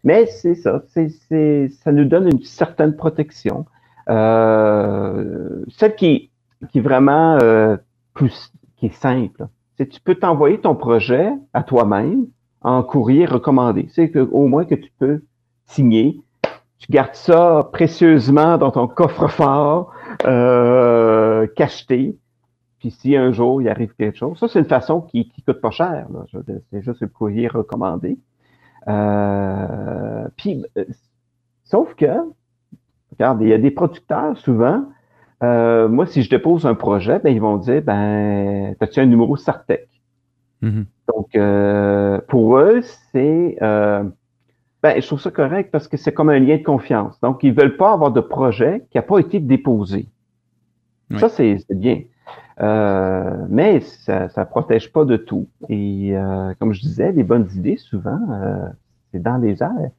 Mais 0.04 0.26
c'est 0.26 0.56
ça, 0.56 0.82
c'est, 0.90 1.70
ça 1.70 1.94
nous 1.94 2.04
donne 2.04 2.28
une 2.28 2.44
certaine 2.44 2.94
protection. 2.96 3.66
Euh, 4.10 5.64
celle 5.70 5.96
qui, 5.96 6.30
qui 6.72 6.80
est 6.80 6.82
vraiment 6.82 7.38
euh, 7.42 7.78
plus, 8.14 8.52
qui 8.76 8.88
est 8.88 8.94
simple, 8.94 9.48
c'est 9.78 9.88
tu 9.88 10.02
peux 10.02 10.16
t'envoyer 10.16 10.60
ton 10.60 10.76
projet 10.76 11.32
à 11.54 11.64
toi-même 11.64 12.28
en 12.62 12.84
courrier 12.84 13.26
recommandé. 13.26 13.88
C'est 13.94 14.14
au 14.18 14.48
moins 14.48 14.66
que 14.66 14.76
tu 14.76 14.92
peux 15.00 15.22
signer. 15.66 16.22
Tu 16.80 16.92
gardes 16.92 17.16
ça 17.16 17.70
précieusement 17.72 18.58
dans 18.58 18.72
ton 18.72 18.88
coffre-fort 18.88 19.94
euh, 20.26 21.48
cacheté. 21.56 22.18
Puis 22.80 22.92
si 22.92 23.16
un 23.16 23.32
jour 23.32 23.62
il 23.62 23.70
arrive 23.70 23.94
quelque 23.96 24.18
chose, 24.18 24.38
ça 24.40 24.48
c'est 24.48 24.60
une 24.60 24.66
façon 24.66 25.02
qui, 25.02 25.30
qui 25.30 25.42
coûte 25.42 25.62
pas 25.62 25.72
cher. 25.72 26.08
C'est 26.72 26.82
juste 26.82 27.02
le 27.02 27.08
courrier 27.08 27.48
recommandé. 27.48 28.18
Euh, 28.88 30.28
puis, 30.38 30.64
euh, 30.78 30.86
sauf 31.66 31.94
que, 31.96 32.06
regarde, 33.12 33.42
il 33.42 33.50
y 33.50 33.54
a 33.54 33.58
des 33.58 33.72
producteurs 33.72 34.38
souvent. 34.38 34.86
Euh, 35.44 35.88
moi, 35.88 36.06
si 36.06 36.24
je 36.24 36.30
dépose 36.30 36.66
un 36.66 36.74
projet, 36.74 37.20
ben 37.20 37.34
ils 37.34 37.42
vont 37.42 37.58
dire, 37.58 37.82
ben, 37.82 38.76
as-tu 38.80 39.00
un 39.00 39.06
numéro 39.06 39.36
Sartec? 39.36 39.88
Mm-hmm. 40.64 40.86
Donc, 41.14 41.36
euh, 41.36 42.20
pour 42.28 42.58
eux, 42.58 42.82
c'est 43.12 43.58
euh, 43.62 44.04
ben, 44.84 45.02
je 45.02 45.08
trouve 45.08 45.20
ça 45.20 45.32
correct 45.32 45.70
parce 45.72 45.88
que 45.88 45.98
c'est 45.98 46.14
comme 46.14 46.30
un 46.30 46.40
lien 46.40 46.58
de 46.58 46.64
confiance. 46.64 47.20
Donc, 47.22 47.44
ils 47.44 47.54
veulent 47.54 47.78
pas 47.78 47.94
avoir 47.94 48.12
de 48.12 48.22
projet 48.22 48.86
qui 48.92 48.98
n'a 48.98 49.02
pas 49.02 49.20
été 49.20 49.40
déposé. 49.40 50.08
Ça, 51.18 51.30
c'est 51.30 51.58
bien. 51.70 52.02
Euh, 52.60 53.46
mais 53.50 53.80
ça 53.80 54.28
ne 54.36 54.44
protège 54.44 54.92
pas 54.92 55.06
de 55.06 55.16
tout. 55.16 55.48
Et 55.70 56.12
euh, 56.16 56.54
comme 56.60 56.74
je 56.74 56.82
disais, 56.82 57.12
les 57.12 57.24
bonnes 57.24 57.48
idées, 57.56 57.78
souvent, 57.78 58.20
euh, 58.32 58.68
c'est 59.12 59.22
dans 59.22 59.38
les 59.38 59.64
airs. 59.64 59.92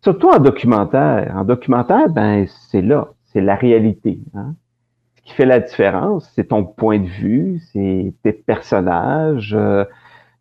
Surtout 0.00 0.30
en 0.30 0.38
documentaire. 0.38 1.32
En 1.36 1.44
documentaire, 1.44 2.08
ben, 2.08 2.46
c'est 2.70 2.82
là, 2.82 3.08
c'est 3.24 3.40
la 3.40 3.56
réalité. 3.56 4.20
Hein. 4.34 4.54
Ce 5.16 5.22
qui 5.22 5.32
fait 5.34 5.46
la 5.46 5.60
différence, 5.60 6.30
c'est 6.34 6.48
ton 6.48 6.64
point 6.64 6.98
de 6.98 7.06
vue, 7.06 7.60
c'est 7.72 8.12
tes 8.22 8.32
personnages, 8.32 9.56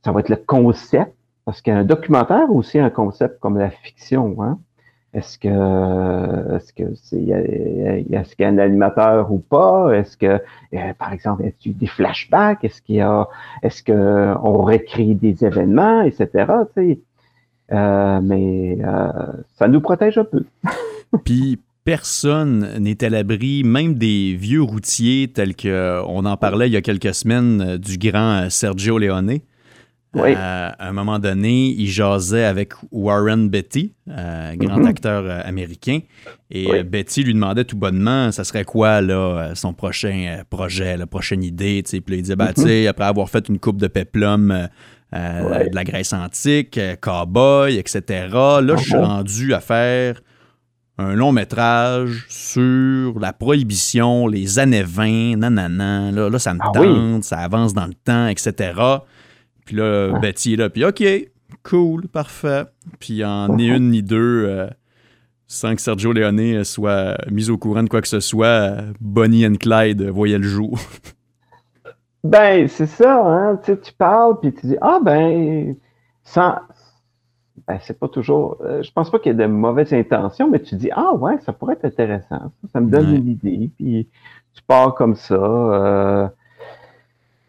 ça 0.04 0.12
va 0.12 0.20
être 0.22 0.30
le 0.30 0.38
concept 0.38 1.14
parce 1.46 1.62
qu'un 1.62 1.84
documentaire 1.84 2.52
aussi 2.52 2.80
un 2.80 2.90
concept 2.90 3.40
comme 3.40 3.58
la 3.58 3.70
fiction. 3.70 4.36
Hein? 4.42 4.60
Est-ce 5.14 5.38
que 5.38 6.56
est-ce 6.56 6.72
que 6.72 6.96
c'est 6.96 7.22
est-ce 7.22 8.36
qu'il 8.36 8.44
y 8.44 8.46
a 8.46 8.50
un 8.50 8.58
animateur 8.60 9.32
ou 9.32 9.40
pas? 9.40 9.92
Est-ce 9.94 10.16
que 10.16 10.40
euh, 10.74 10.94
par 10.98 11.12
exemple 11.12 11.44
est-ce 11.44 11.58
qu'il 11.58 11.74
y 11.74 11.76
a 11.76 11.80
des 11.80 11.88
flashbacks? 11.88 12.64
Est-ce 12.64 12.82
qu'il 12.82 12.96
y 12.96 13.02
a 13.02 13.28
est-ce 13.62 13.84
que 13.84 14.36
on 14.42 14.66
des 14.66 15.46
événements, 15.46 16.02
etc. 16.04 16.46
Euh, 17.74 18.22
mais 18.22 18.78
euh, 18.82 19.12
ça 19.58 19.68
nous 19.68 19.82
protège 19.82 20.18
un 20.18 20.24
peu. 20.24 20.46
Puis 21.26 21.60
personne 21.84 22.78
n'est 22.80 23.04
à 23.04 23.10
l'abri, 23.10 23.64
même 23.66 23.96
des 23.96 24.36
vieux 24.36 24.62
routiers 24.62 25.30
tels 25.34 25.56
que 25.58 26.02
on 26.08 26.26
en 26.26 26.38
parlait 26.38 26.68
il 26.68 26.74
y 26.74 26.78
a 26.78 26.82
quelques 26.82 27.14
semaines 27.14 27.76
du 27.78 27.98
grand 27.98 28.50
Sergio 28.50 28.98
Leone. 28.98 29.40
Oui. 30.14 30.34
Euh, 30.36 30.70
à 30.78 30.90
un 30.90 30.92
moment 30.92 31.20
donné, 31.20 31.70
il 31.70 31.88
jasait 31.88 32.44
avec 32.44 32.74
Warren 32.92 33.48
Betty, 33.48 33.94
euh, 34.10 34.56
grand 34.56 34.78
mm 34.78 34.84
-hmm. 34.84 34.90
acteur 34.90 35.24
euh, 35.26 35.42
américain. 35.46 36.00
Et 36.50 36.70
oui. 36.70 36.84
Betty 36.84 37.24
lui 37.24 37.34
demandait 37.34 37.64
tout 37.64 37.78
bonnement, 37.78 38.32
ça 38.32 38.44
serait 38.44 38.66
quoi 38.66 39.00
là, 39.00 39.54
son 39.56 39.74
prochain 39.74 40.44
projet, 40.50 40.98
la 40.98 41.08
prochaine 41.08 41.44
idée. 41.44 41.82
Puis 41.84 42.02
là, 42.08 42.16
il 42.18 42.22
disait, 42.24 42.36
bah, 42.36 42.52
mm 42.58 42.64
-hmm. 42.64 42.90
après 42.90 43.06
avoir 43.06 43.30
fait 43.30 43.48
une 43.48 43.60
coupe 43.60 43.80
de 43.80 43.88
péplum, 43.88 44.52
ouais. 45.14 45.70
de 45.70 45.76
la 45.76 45.84
Grèce 45.86 46.14
antique, 46.14 46.78
cowboy, 47.00 47.78
etc., 47.78 48.02
là, 48.68 48.76
je 48.78 48.84
suis 48.84 48.96
rendu 49.14 49.54
à 49.54 49.62
faire 49.62 50.22
un 50.98 51.16
long 51.16 51.32
métrage 51.32 52.26
sur 52.30 53.20
la 53.20 53.34
prohibition, 53.34 54.28
les 54.28 54.60
années 54.60 54.84
20, 54.84 55.38
nanana. 55.38 56.12
Là, 56.12 56.30
là 56.30 56.40
ça 56.40 56.54
me 56.54 56.60
ah, 56.62 56.70
tente, 56.74 56.86
oui. 56.86 57.24
ça 57.24 57.38
avance 57.40 57.74
dans 57.74 57.88
le 57.88 57.94
temps, 57.94 58.28
etc. 58.28 58.74
Puis 59.72 59.80
là, 59.80 60.10
ah. 60.14 60.20
Betty 60.20 60.56
est 60.56 60.58
là, 60.58 60.70
puis 60.70 60.84
OK, 60.84 61.02
cool, 61.64 62.10
parfait. 62.10 62.66
Puis 63.00 63.24
en 63.24 63.56
ni 63.56 63.70
une 63.70 63.92
ni 63.92 64.04
deux, 64.04 64.44
euh, 64.46 64.68
sans 65.48 65.76
que 65.76 65.82
Sergio 65.82 66.12
Leone 66.12 66.66
soit 66.66 67.16
mis 67.32 67.50
au 67.50 67.58
courant 67.58 67.82
de 67.82 67.88
quoi 67.88 68.02
que 68.02 68.10
ce 68.10 68.20
soit, 68.20 68.80
Bonnie 69.00 69.48
and 69.48 69.56
Clyde 69.62 70.02
voyaient 70.10 70.40
le 70.40 70.44
jour. 70.44 70.78
ben, 72.26 72.68
c'est 72.68 72.86
ça, 72.86 73.26
hein. 73.26 73.62
Tu, 73.64 73.72
sais, 73.72 73.80
tu 73.80 73.94
parles, 73.94 74.42
puis 74.42 74.54
tu 74.54 74.68
dis, 74.68 74.78
ah 74.82 75.00
ben, 75.02 75.74
sans. 76.26 76.56
Ben, 77.66 77.80
c'est 77.80 77.98
pas 77.98 78.10
toujours. 78.10 78.58
Euh, 78.60 78.84
je 78.84 78.92
pense 78.92 79.10
pas 79.10 79.20
qu'il 79.20 79.32
y 79.32 79.36
ait 79.36 79.38
de 79.38 79.46
mauvaises 79.46 79.94
intentions, 79.94 80.50
mais 80.50 80.60
tu 80.60 80.76
dis, 80.76 80.90
ah 80.92 81.14
ouais, 81.14 81.40
ça 81.46 81.54
pourrait 81.54 81.76
être 81.76 81.86
intéressant. 81.86 82.52
Ça, 82.62 82.68
ça 82.74 82.82
me 82.82 82.92
donne 82.92 83.10
ouais. 83.10 83.16
une 83.16 83.30
idée, 83.30 83.70
puis 83.78 84.10
tu 84.54 84.64
pars 84.68 84.96
comme 84.96 85.16
ça. 85.16 85.36
Euh, 85.36 86.28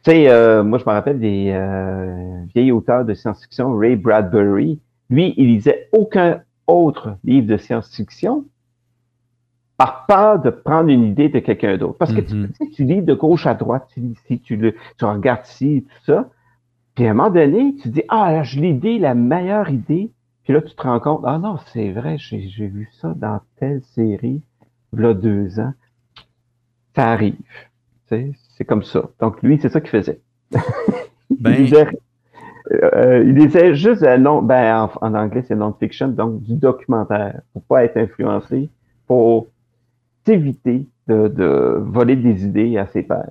tu 0.05 0.11
sais, 0.11 0.29
euh, 0.31 0.63
moi, 0.65 0.79
je 0.79 0.85
me 0.85 0.91
rappelle 0.91 1.19
des 1.21 1.51
euh, 1.53 2.45
vieilles 2.55 2.73
auteurs 2.73 3.05
de 3.05 3.15
science-fiction, 3.15 3.77
Ray 3.77 3.97
Bradbury. 3.97 4.81
Lui, 5.11 5.35
il 5.37 5.47
lisait 5.49 5.89
aucun 5.93 6.43
autre 6.67 7.17
livre 7.25 7.47
de 7.47 7.57
science-fiction 7.57 8.45
par 9.77 10.07
peur 10.07 10.41
de 10.41 10.51
prendre 10.51 10.91
une 10.91 11.05
idée 11.05 11.29
de 11.29 11.39
quelqu'un 11.41 11.77
d'autre. 11.77 11.99
Parce 11.99 12.13
que 12.13 12.21
tu, 12.21 12.35
Mhm. 12.35 12.51
tu 12.73 12.85
lis 12.85 13.03
de 13.03 13.15
gauche 13.15 13.47
à 13.47 13.55
droite, 13.55 13.89
tu 13.93 14.01
lis 14.01 14.13
ici, 14.25 14.41
tu, 14.41 14.57
le- 14.57 14.75
tu 14.99 15.05
regardes 15.05 15.47
ici, 15.47 15.85
tout 15.89 16.05
ça. 16.13 16.31
Puis 16.95 17.07
à 17.07 17.11
un 17.11 17.15
moment 17.15 17.31
donné, 17.31 17.75
tu 17.83 17.89
dis, 17.89 18.03
ah, 18.09 18.33
là, 18.33 18.43
j'ai 18.43 18.61
l'idée, 18.61 18.99
la 18.99 19.15
meilleure 19.15 19.71
idée. 19.71 20.11
Puis 20.45 20.53
là, 20.53 20.61
tu 20.61 20.75
te 20.75 20.83
rends 20.83 21.01
compte, 21.01 21.23
ah 21.25 21.39
non, 21.39 21.57
c'est 21.73 21.91
vrai, 21.93 22.17
j'ai 22.19 22.49
j'ai 22.49 22.67
vu 22.67 22.89
ça 23.01 23.15
dans 23.17 23.41
telle 23.59 23.83
série, 23.95 24.43
il 24.93 25.01
y 25.01 25.05
a 25.05 25.15
deux 25.15 25.59
ans. 25.61 25.73
Ça 26.95 27.11
arrive. 27.13 27.37
Tu 28.09 28.17
sais, 28.17 28.33
C'est 28.57 28.65
comme 28.65 28.83
ça. 28.83 29.03
Donc 29.21 29.43
lui, 29.43 29.59
c'est 29.61 29.69
ça 29.71 29.81
qu'il 29.81 29.91
faisait. 29.91 30.21
Ben, 31.41 31.55
il, 31.65 31.75
euh, 31.75 33.25
il 33.27 33.35
lisait 33.35 33.75
juste 33.75 34.03
ben, 34.03 34.43
en, 34.77 34.91
en 35.01 35.15
anglais, 35.15 35.43
c'est 35.49 35.57
non-fiction, 35.57 36.09
donc 36.09 36.43
du 36.43 36.55
documentaire, 36.55 37.41
pour 37.53 37.63
pas 37.65 37.85
être 37.85 37.97
influencé, 37.97 38.69
pour 39.07 39.49
s'éviter 40.27 40.87
de, 41.09 41.29
de 41.29 41.79
voler 41.81 42.17
des 42.17 42.45
idées 42.45 42.77
à 42.77 42.87
ses 42.87 43.03
pairs. 43.03 43.31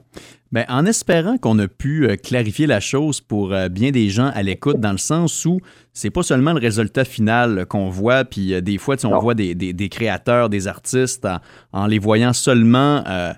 Ben, 0.51 0.65
en 0.67 0.85
espérant 0.85 1.37
qu'on 1.37 1.57
a 1.59 1.67
pu 1.67 2.05
euh, 2.09 2.15
clarifier 2.17 2.65
la 2.67 2.79
chose 2.81 3.21
pour 3.21 3.53
euh, 3.53 3.69
bien 3.69 3.91
des 3.91 4.09
gens 4.09 4.31
à 4.33 4.41
l'écoute, 4.43 4.79
dans 4.79 4.91
le 4.91 4.97
sens 4.97 5.45
où 5.45 5.59
c'est 5.93 6.09
pas 6.09 6.23
seulement 6.23 6.51
le 6.53 6.59
résultat 6.59 7.05
final 7.05 7.65
qu'on 7.67 7.89
voit, 7.89 8.25
puis 8.25 8.59
des 8.61 8.77
fois, 8.79 8.97
tu 8.97 9.01
sais, 9.01 9.07
on 9.07 9.11
Non. 9.11 9.19
voit 9.19 9.35
des, 9.35 9.53
des- 9.55 9.73
des 9.73 9.87
créateurs, 9.89 10.49
des 10.49 10.67
artistes, 10.67 11.25
en, 11.25 11.37
en 11.71 11.85
les 11.85 11.99
voyant 11.99 12.33
seulement 12.33 13.03
euh, 13.07 13.31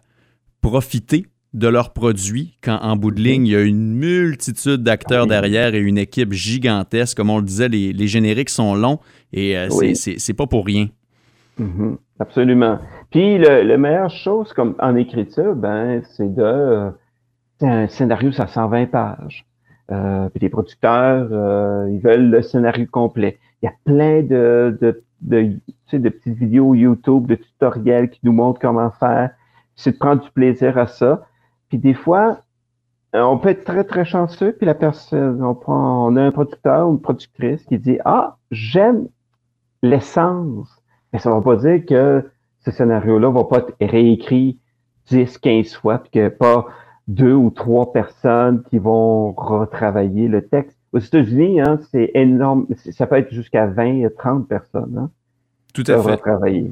profiter 0.61 1.27
de 1.53 1.67
leurs 1.67 1.93
produits, 1.93 2.57
quand 2.63 2.79
en 2.81 2.95
bout 2.95 3.12
de 3.12 3.22
ligne, 3.22 3.45
il 3.45 3.51
y 3.53 3.55
a 3.55 3.62
une 3.62 3.93
multitude 3.93 4.81
d'acteurs 4.83 5.27
derrière 5.27 5.75
et 5.75 5.79
une 5.79 5.98
équipe 6.00 6.33
gigantesque. 6.33 7.15
Comme 7.17 7.29
on 7.29 7.38
le 7.38 7.43
disait, 7.45 7.69
les, 7.69 7.93
les 7.93 8.07
génériques 8.07 8.50
sont 8.50 8.74
longs 8.75 9.00
et 9.31 9.57
euh, 9.57 9.69
c'est- 9.69 10.10
Oui. 10.12 10.19
c'est 10.19 10.33
pas 10.33 10.48
pour 10.48 10.65
rien. 10.65 10.88
Mhm, 11.60 11.98
absolument. 12.19 12.79
Puis 13.12 13.38
le, 13.38 13.63
le 13.63 13.77
meilleure 13.77 14.10
chose 14.10 14.51
comme 14.53 14.74
en 14.79 14.95
écriture, 14.95 15.55
ben, 15.55 16.01
c'est 16.15 16.33
de 16.33 16.41
euh, 16.41 16.89
un 17.62 17.88
scénario, 17.88 18.31
ça 18.31 18.48
120 18.48 18.88
pages. 18.88 19.45
Euh, 19.91 20.29
puis 20.29 20.39
les 20.39 20.50
producteurs, 20.50 21.27
euh, 21.31 21.88
ils 21.91 22.00
veulent 22.00 22.29
le 22.31 22.41
scénario 22.41 22.88
complet. 22.89 23.38
Il 23.62 23.65
y 23.65 23.69
a 23.69 23.74
plein 23.86 24.22
de, 24.24 24.75
de, 24.81 25.03
de, 25.22 25.41
tu 25.43 25.60
sais, 25.91 26.00
de 26.00 26.10
petites 26.10 26.36
vidéos 26.38 26.74
YouTube, 26.74 27.27
de 27.27 27.36
tutoriels 27.36 28.10
qui 28.10 28.19
nous 28.24 28.31
montrent 28.31 28.60
comment 28.60 28.89
faire. 28.89 29.29
C'est 29.75 29.91
de 29.91 29.98
prendre 29.98 30.24
du 30.24 30.31
plaisir 30.31 30.77
à 30.79 30.88
ça. 30.88 31.22
Puis 31.73 31.79
des 31.79 31.95
fois, 31.95 32.37
euh, 33.15 33.23
on 33.23 33.39
peut 33.39 33.49
être 33.49 33.63
très, 33.63 33.83
très 33.83 34.05
chanceux, 34.05 34.51
puis 34.51 34.67
la 34.67 34.75
personne, 34.75 35.43
on 35.43 35.55
prend, 35.55 36.05
on 36.05 36.15
a 36.17 36.21
un 36.21 36.29
producteur 36.29 36.87
ou 36.87 36.91
une 36.91 37.01
productrice 37.01 37.63
qui 37.63 37.79
dit, 37.79 37.97
ah, 38.05 38.37
j'aime 38.51 39.07
l'essence 39.81 40.69
mais 41.11 41.17
ça 41.17 41.31
ne 41.31 41.35
va 41.35 41.41
pas 41.41 41.55
dire 41.55 41.83
que 41.83 42.29
ce 42.59 42.69
scénario-là 42.69 43.31
va 43.31 43.43
pas 43.45 43.57
être 43.57 43.73
réécrit 43.81 44.59
10, 45.07 45.39
15 45.39 45.73
fois, 45.73 45.97
puis 45.97 46.11
qu'il 46.11 46.21
n'y 46.21 46.27
a 46.27 46.29
pas 46.29 46.67
deux 47.07 47.33
ou 47.33 47.49
trois 47.49 47.91
personnes 47.91 48.61
qui 48.69 48.77
vont 48.77 49.31
retravailler 49.31 50.27
le 50.27 50.47
texte. 50.47 50.77
Aux 50.91 50.99
États-Unis, 50.99 51.59
hein, 51.59 51.79
c'est 51.89 52.11
énorme. 52.13 52.67
Ça 52.91 53.07
peut 53.07 53.15
être 53.15 53.33
jusqu'à 53.33 53.65
20, 53.65 54.09
30 54.15 54.47
personnes 54.47 54.95
hein, 54.95 55.09
Tout 55.73 55.83
à 55.87 55.97
fait. 56.03 56.11
retravailler. 56.11 56.71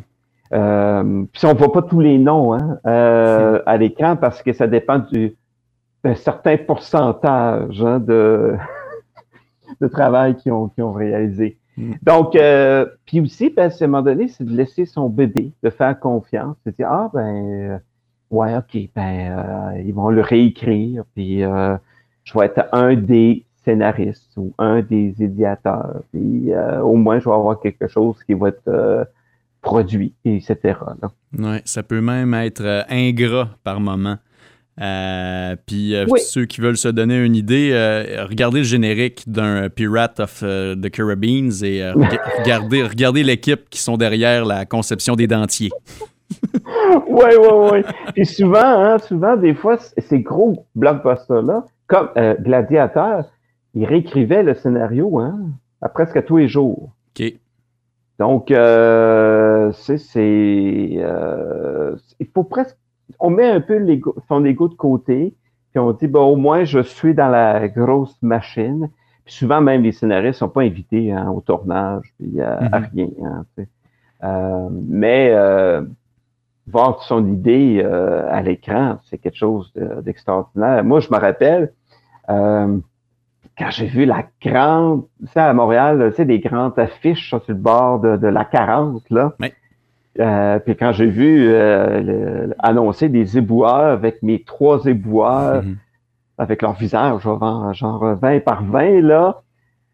Euh, 0.54 1.24
puis 1.32 1.46
on 1.46 1.54
voit 1.54 1.72
pas 1.72 1.82
tous 1.82 2.00
les 2.00 2.18
noms 2.18 2.54
hein, 2.54 2.78
euh, 2.86 3.62
à 3.66 3.78
l'écran 3.78 4.18
parce 4.18 4.44
que 4.44 4.52
ça 4.52 4.68
dépend 4.68 5.00
du 5.00 5.36
d'un 6.04 6.16
certain 6.16 6.58
pourcentage 6.58 7.82
hein, 7.84 8.00
de, 8.00 8.56
de 9.82 9.88
travail 9.88 10.36
qu'ils 10.36 10.52
ont, 10.52 10.68
qu'ils 10.70 10.84
ont 10.84 10.94
réalisé. 10.94 11.58
Mm. 11.78 11.94
Donc, 12.04 12.36
euh, 12.36 12.86
puis 13.06 13.22
aussi, 13.22 13.50
ben, 13.50 13.70
à 13.70 13.84
un 13.84 13.88
moment 13.88 14.02
donné, 14.02 14.28
c'est 14.28 14.44
de 14.44 14.56
laisser 14.56 14.86
son 14.86 15.10
bébé, 15.10 15.52
de 15.64 15.70
faire 15.70 16.00
confiance, 16.00 16.56
de 16.66 16.72
dire, 16.72 16.88
ah, 16.90 17.10
ben, 17.14 17.20
euh, 17.22 17.78
ouais, 18.30 18.56
OK, 18.58 18.90
ben, 18.96 19.38
euh, 19.76 19.82
ils 19.86 19.94
vont 19.94 20.10
le 20.10 20.22
réécrire, 20.22 21.04
puis 21.14 21.44
euh, 21.44 21.78
je 22.24 22.38
vais 22.38 22.46
être 22.46 22.68
un 22.72 22.96
des 22.96 23.46
scénaristes 23.64 24.36
ou 24.38 24.54
un 24.58 24.82
des 24.82 25.14
édiateurs, 25.20 26.02
puis 26.12 26.52
euh, 26.52 26.82
au 26.82 26.96
moins, 26.96 27.20
je 27.20 27.26
vais 27.26 27.36
avoir 27.36 27.60
quelque 27.60 27.88
chose 27.88 28.24
qui 28.24 28.34
va 28.34 28.50
être 28.50 28.68
euh, 28.68 29.06
produit, 29.62 30.14
etc. 30.26 30.58
là. 31.02 31.12
Ouais, 31.38 31.62
ça 31.66 31.84
peut 31.84 32.02
même 32.02 32.34
être 32.34 32.62
euh, 32.64 32.82
ingrat 32.90 33.50
par 33.64 33.80
moment. 33.80 34.18
Euh, 34.82 35.56
puis 35.68 35.94
euh, 35.96 36.06
Oui. 36.10 36.20
ceux 36.22 36.46
qui 36.46 36.62
veulent 36.62 36.78
se 36.78 36.88
donner 36.88 37.24
une 37.24 37.36
idée, 37.36 37.70
euh, 37.74 38.26
regardez 38.28 38.60
le 38.60 38.64
générique 38.64 39.24
d'un 39.30 39.70
Pirate 39.70 40.20
of 40.20 40.40
the 40.40 40.90
Caribbean 40.90 41.50
et 41.64 41.82
rega- 41.92 42.22
regardez, 42.40 42.84
regardez 42.84 43.24
l'équipe 43.24 43.70
qui 43.70 43.80
sont 43.80 43.98
derrière 43.98 44.46
la 44.46 44.66
conception 44.66 45.16
des 45.16 45.28
dentiers. 45.28 45.70
ouais, 47.10 47.36
ouais, 47.38 47.70
ouais. 47.72 47.84
Puis 48.16 48.26
souvent, 48.26 48.60
hein, 48.64 48.98
souvent, 49.00 49.36
des 49.36 49.54
fois, 49.54 49.78
ces 49.98 50.20
gros 50.22 50.66
blockbusters-là, 50.76 51.66
comme 51.88 52.10
Gladiateur, 52.40 53.26
ils 53.76 53.86
réécrivaient 53.86 54.42
le 54.44 54.54
scénario 54.56 55.20
hein, 55.20 55.38
à 55.82 55.90
presque 55.90 56.24
tous 56.26 56.38
les 56.38 56.48
jours. 56.48 56.92
OK. 57.20 57.34
Donc, 58.20 58.52
euh, 58.52 59.51
c'est, 59.74 59.98
c'est, 59.98 60.90
euh, 60.98 61.96
il 62.20 62.28
faut 62.34 62.44
presque, 62.44 62.78
on 63.20 63.30
met 63.30 63.50
un 63.50 63.62
peu 63.62 63.86
son 64.28 64.46
ego 64.46 64.68
de 64.68 64.74
côté, 64.76 65.34
puis 65.72 65.80
on 65.80 65.92
dit, 65.94 66.08
bon, 66.08 66.26
au 66.32 66.36
moins, 66.36 66.64
je 66.64 66.80
suis 66.80 67.14
dans 67.14 67.30
la 67.30 67.68
grosse 67.68 68.18
machine. 68.22 68.90
Puis 69.26 69.36
souvent, 69.36 69.62
même 69.62 69.84
les 69.84 69.92
scénaristes 69.92 70.40
sont 70.40 70.50
pas 70.50 70.62
invités 70.62 71.12
hein, 71.12 71.30
au 71.30 71.42
tournage, 71.42 72.14
puis 72.18 72.42
à, 72.42 72.58
à 72.72 72.80
Mhm. 72.80 72.88
rien. 72.94 73.08
hein, 73.26 73.46
tu 73.56 73.64
sais. 73.64 73.70
Euh, 74.24 74.70
mais 74.72 75.30
euh, 75.34 75.82
voir 76.68 77.02
son 77.04 77.26
idée 77.28 77.82
euh, 77.84 78.28
à 78.32 78.42
l'écran, 78.42 78.98
c'est 79.10 79.18
quelque 79.18 79.38
chose 79.38 79.72
de- 79.74 80.02
d'extraordinaire. 80.02 80.84
Moi, 80.84 81.00
je 81.00 81.10
me 81.12 81.18
rappelle, 81.18 81.72
euh, 82.30 82.78
quand 83.58 83.70
j'ai 83.72 83.88
vu 83.88 84.06
la 84.06 84.24
grande, 84.44 85.06
tu 85.22 85.28
sais, 85.28 85.40
à 85.40 85.54
Montréal, 85.54 86.08
tu 86.12 86.16
sais, 86.18 86.26
des 86.26 86.40
grandes 86.40 86.78
affiches 86.78 87.30
sur 87.30 87.42
le 87.48 87.54
bord 87.56 88.00
de, 88.00 88.18
de 88.18 88.28
la 88.28 88.46
40, 88.46 89.04
là. 89.10 89.34
Oui. 89.40 89.52
Euh, 90.20 90.60
puis 90.60 90.76
quand 90.76 90.92
j'ai 90.92 91.06
vu 91.08 91.48
euh, 91.50 92.02
le- 92.48 92.56
annoncer 92.60 93.08
des 93.10 93.38
éboueurs 93.38 93.92
avec 93.94 94.22
mes 94.24 94.44
trois 94.44 94.86
éboueurs, 94.86 95.64
Mhm. 95.64 95.78
avec 96.38 96.62
leur 96.62 96.74
visage, 96.74 97.22
genre, 97.22 97.74
genre 97.74 98.16
20 98.16 98.44
par 98.44 98.64
20, 98.64 99.02
là, 99.02 99.42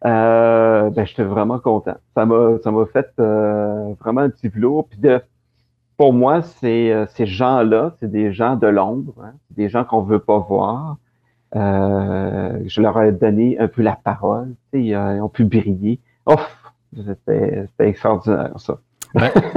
euh, 0.06 0.90
ben, 0.90 1.06
j'étais 1.06 1.24
vraiment 1.24 1.60
content. 1.60 1.96
Ça 2.16 2.26
m'a, 2.26 2.58
ça 2.64 2.72
m'a 2.72 2.86
fait 2.88 3.08
euh, 3.20 3.94
vraiment 4.00 4.22
un 4.22 4.30
petit 4.30 4.48
velours. 4.48 4.88
Puis 4.88 5.00
de, 5.00 5.22
pour 5.98 6.14
moi, 6.14 6.42
c'est, 6.42 6.92
euh, 6.92 7.06
ces 7.08 7.26
gens-là, 7.28 7.94
c'est 8.00 8.10
des 8.10 8.32
gens 8.34 8.56
de 8.56 8.68
l'ombre, 8.68 9.14
hein, 9.24 9.34
c'est 9.50 9.58
des 9.58 9.70
gens 9.70 9.84
qu'on 9.84 10.02
veut 10.02 10.20
pas 10.20 10.40
voir. 10.40 10.98
Euh, 11.56 12.60
je 12.66 12.82
leur 12.82 13.02
ai 13.02 13.12
donné 13.12 13.58
un 13.60 13.68
peu 13.68 13.82
la 13.82 13.96
parole, 14.04 14.54
tu 14.74 14.82
sais, 14.90 14.96
euh, 14.96 15.16
ils 15.16 15.22
ont 15.22 15.30
pu 15.30 15.46
briller. 15.46 16.00
C'était 17.06 17.68
extraordinaire, 17.80 18.52
ça. 18.58 18.78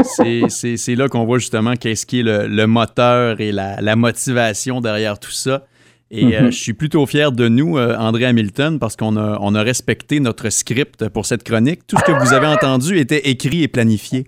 C'est- 0.02 0.94
là 0.96 1.08
qu'on 1.08 1.24
voit 1.24 1.38
justement 1.38 1.74
qu'est-ce 1.76 2.06
qui 2.06 2.20
est 2.20 2.22
le, 2.22 2.46
le 2.46 2.66
moteur 2.66 3.40
et 3.40 3.52
la, 3.52 3.80
la 3.80 3.96
motivation 3.96 4.80
derrière 4.80 5.18
tout 5.18 5.30
ça. 5.30 5.64
Et 6.12 6.36
euh, 6.36 6.42
Mhm. 6.42 6.50
je 6.50 6.58
suis 6.58 6.72
plutôt 6.72 7.06
fier 7.06 7.30
de 7.30 7.46
nous, 7.48 7.78
euh, 7.78 7.96
André 7.96 8.24
Hamilton, 8.24 8.80
parce 8.80 8.96
qu'on 8.96 9.16
a, 9.16 9.38
on 9.40 9.54
a 9.54 9.62
respecté 9.62 10.18
notre 10.18 10.50
script 10.50 11.08
pour 11.08 11.24
cette 11.24 11.44
chronique. 11.44 11.86
Tout 11.86 11.96
ce 11.98 12.04
que 12.04 12.10
vous 12.10 12.32
avez 12.32 12.48
entendu 12.48 12.98
était 12.98 13.28
écrit 13.30 13.62
et 13.62 13.68
planifié. 13.68 14.26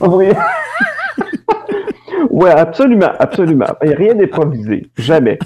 Oui. 0.00 0.28
Ouais, 2.30 2.50
absolument, 2.50 3.12
absolument. 3.18 3.66
A 3.66 3.94
rien 3.96 4.14
d'improvisé. 4.14 4.86
Jamais. 4.96 5.38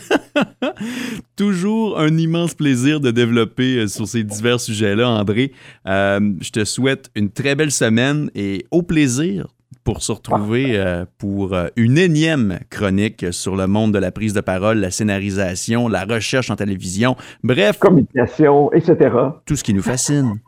Toujours 1.36 1.98
un 1.98 2.16
immense 2.16 2.54
plaisir 2.54 3.00
de 3.00 3.10
développer 3.10 3.78
euh, 3.78 3.86
sur 3.86 4.06
ces 4.06 4.24
divers 4.24 4.60
sujets-là, 4.60 5.08
André. 5.08 5.52
Euh, 5.86 6.20
je 6.40 6.50
te 6.50 6.64
souhaite 6.64 7.10
une 7.14 7.30
très 7.30 7.54
belle 7.54 7.70
semaine 7.70 8.30
et 8.34 8.66
au 8.70 8.82
plaisir 8.82 9.46
pour 9.84 10.02
se 10.02 10.12
retrouver 10.12 10.78
euh, 10.78 11.04
pour 11.18 11.54
euh, 11.54 11.68
une 11.76 11.98
énième 11.98 12.58
chronique 12.70 13.32
sur 13.32 13.54
le 13.54 13.66
monde 13.66 13.92
de 13.92 13.98
la 13.98 14.10
prise 14.10 14.32
de 14.32 14.40
parole, 14.40 14.78
la 14.78 14.90
scénarisation, 14.90 15.88
la 15.88 16.04
recherche 16.04 16.50
en 16.50 16.56
télévision, 16.56 17.16
bref, 17.42 17.78
Communication, 17.78 18.72
etc. 18.72 19.10
tout 19.44 19.56
ce 19.56 19.62
qui 19.62 19.74
nous 19.74 19.82
fascine. 19.82 20.40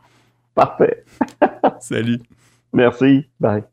Parfait. 0.55 1.05
Salut. 1.79 2.19
Merci. 2.73 3.27
Bye. 3.39 3.63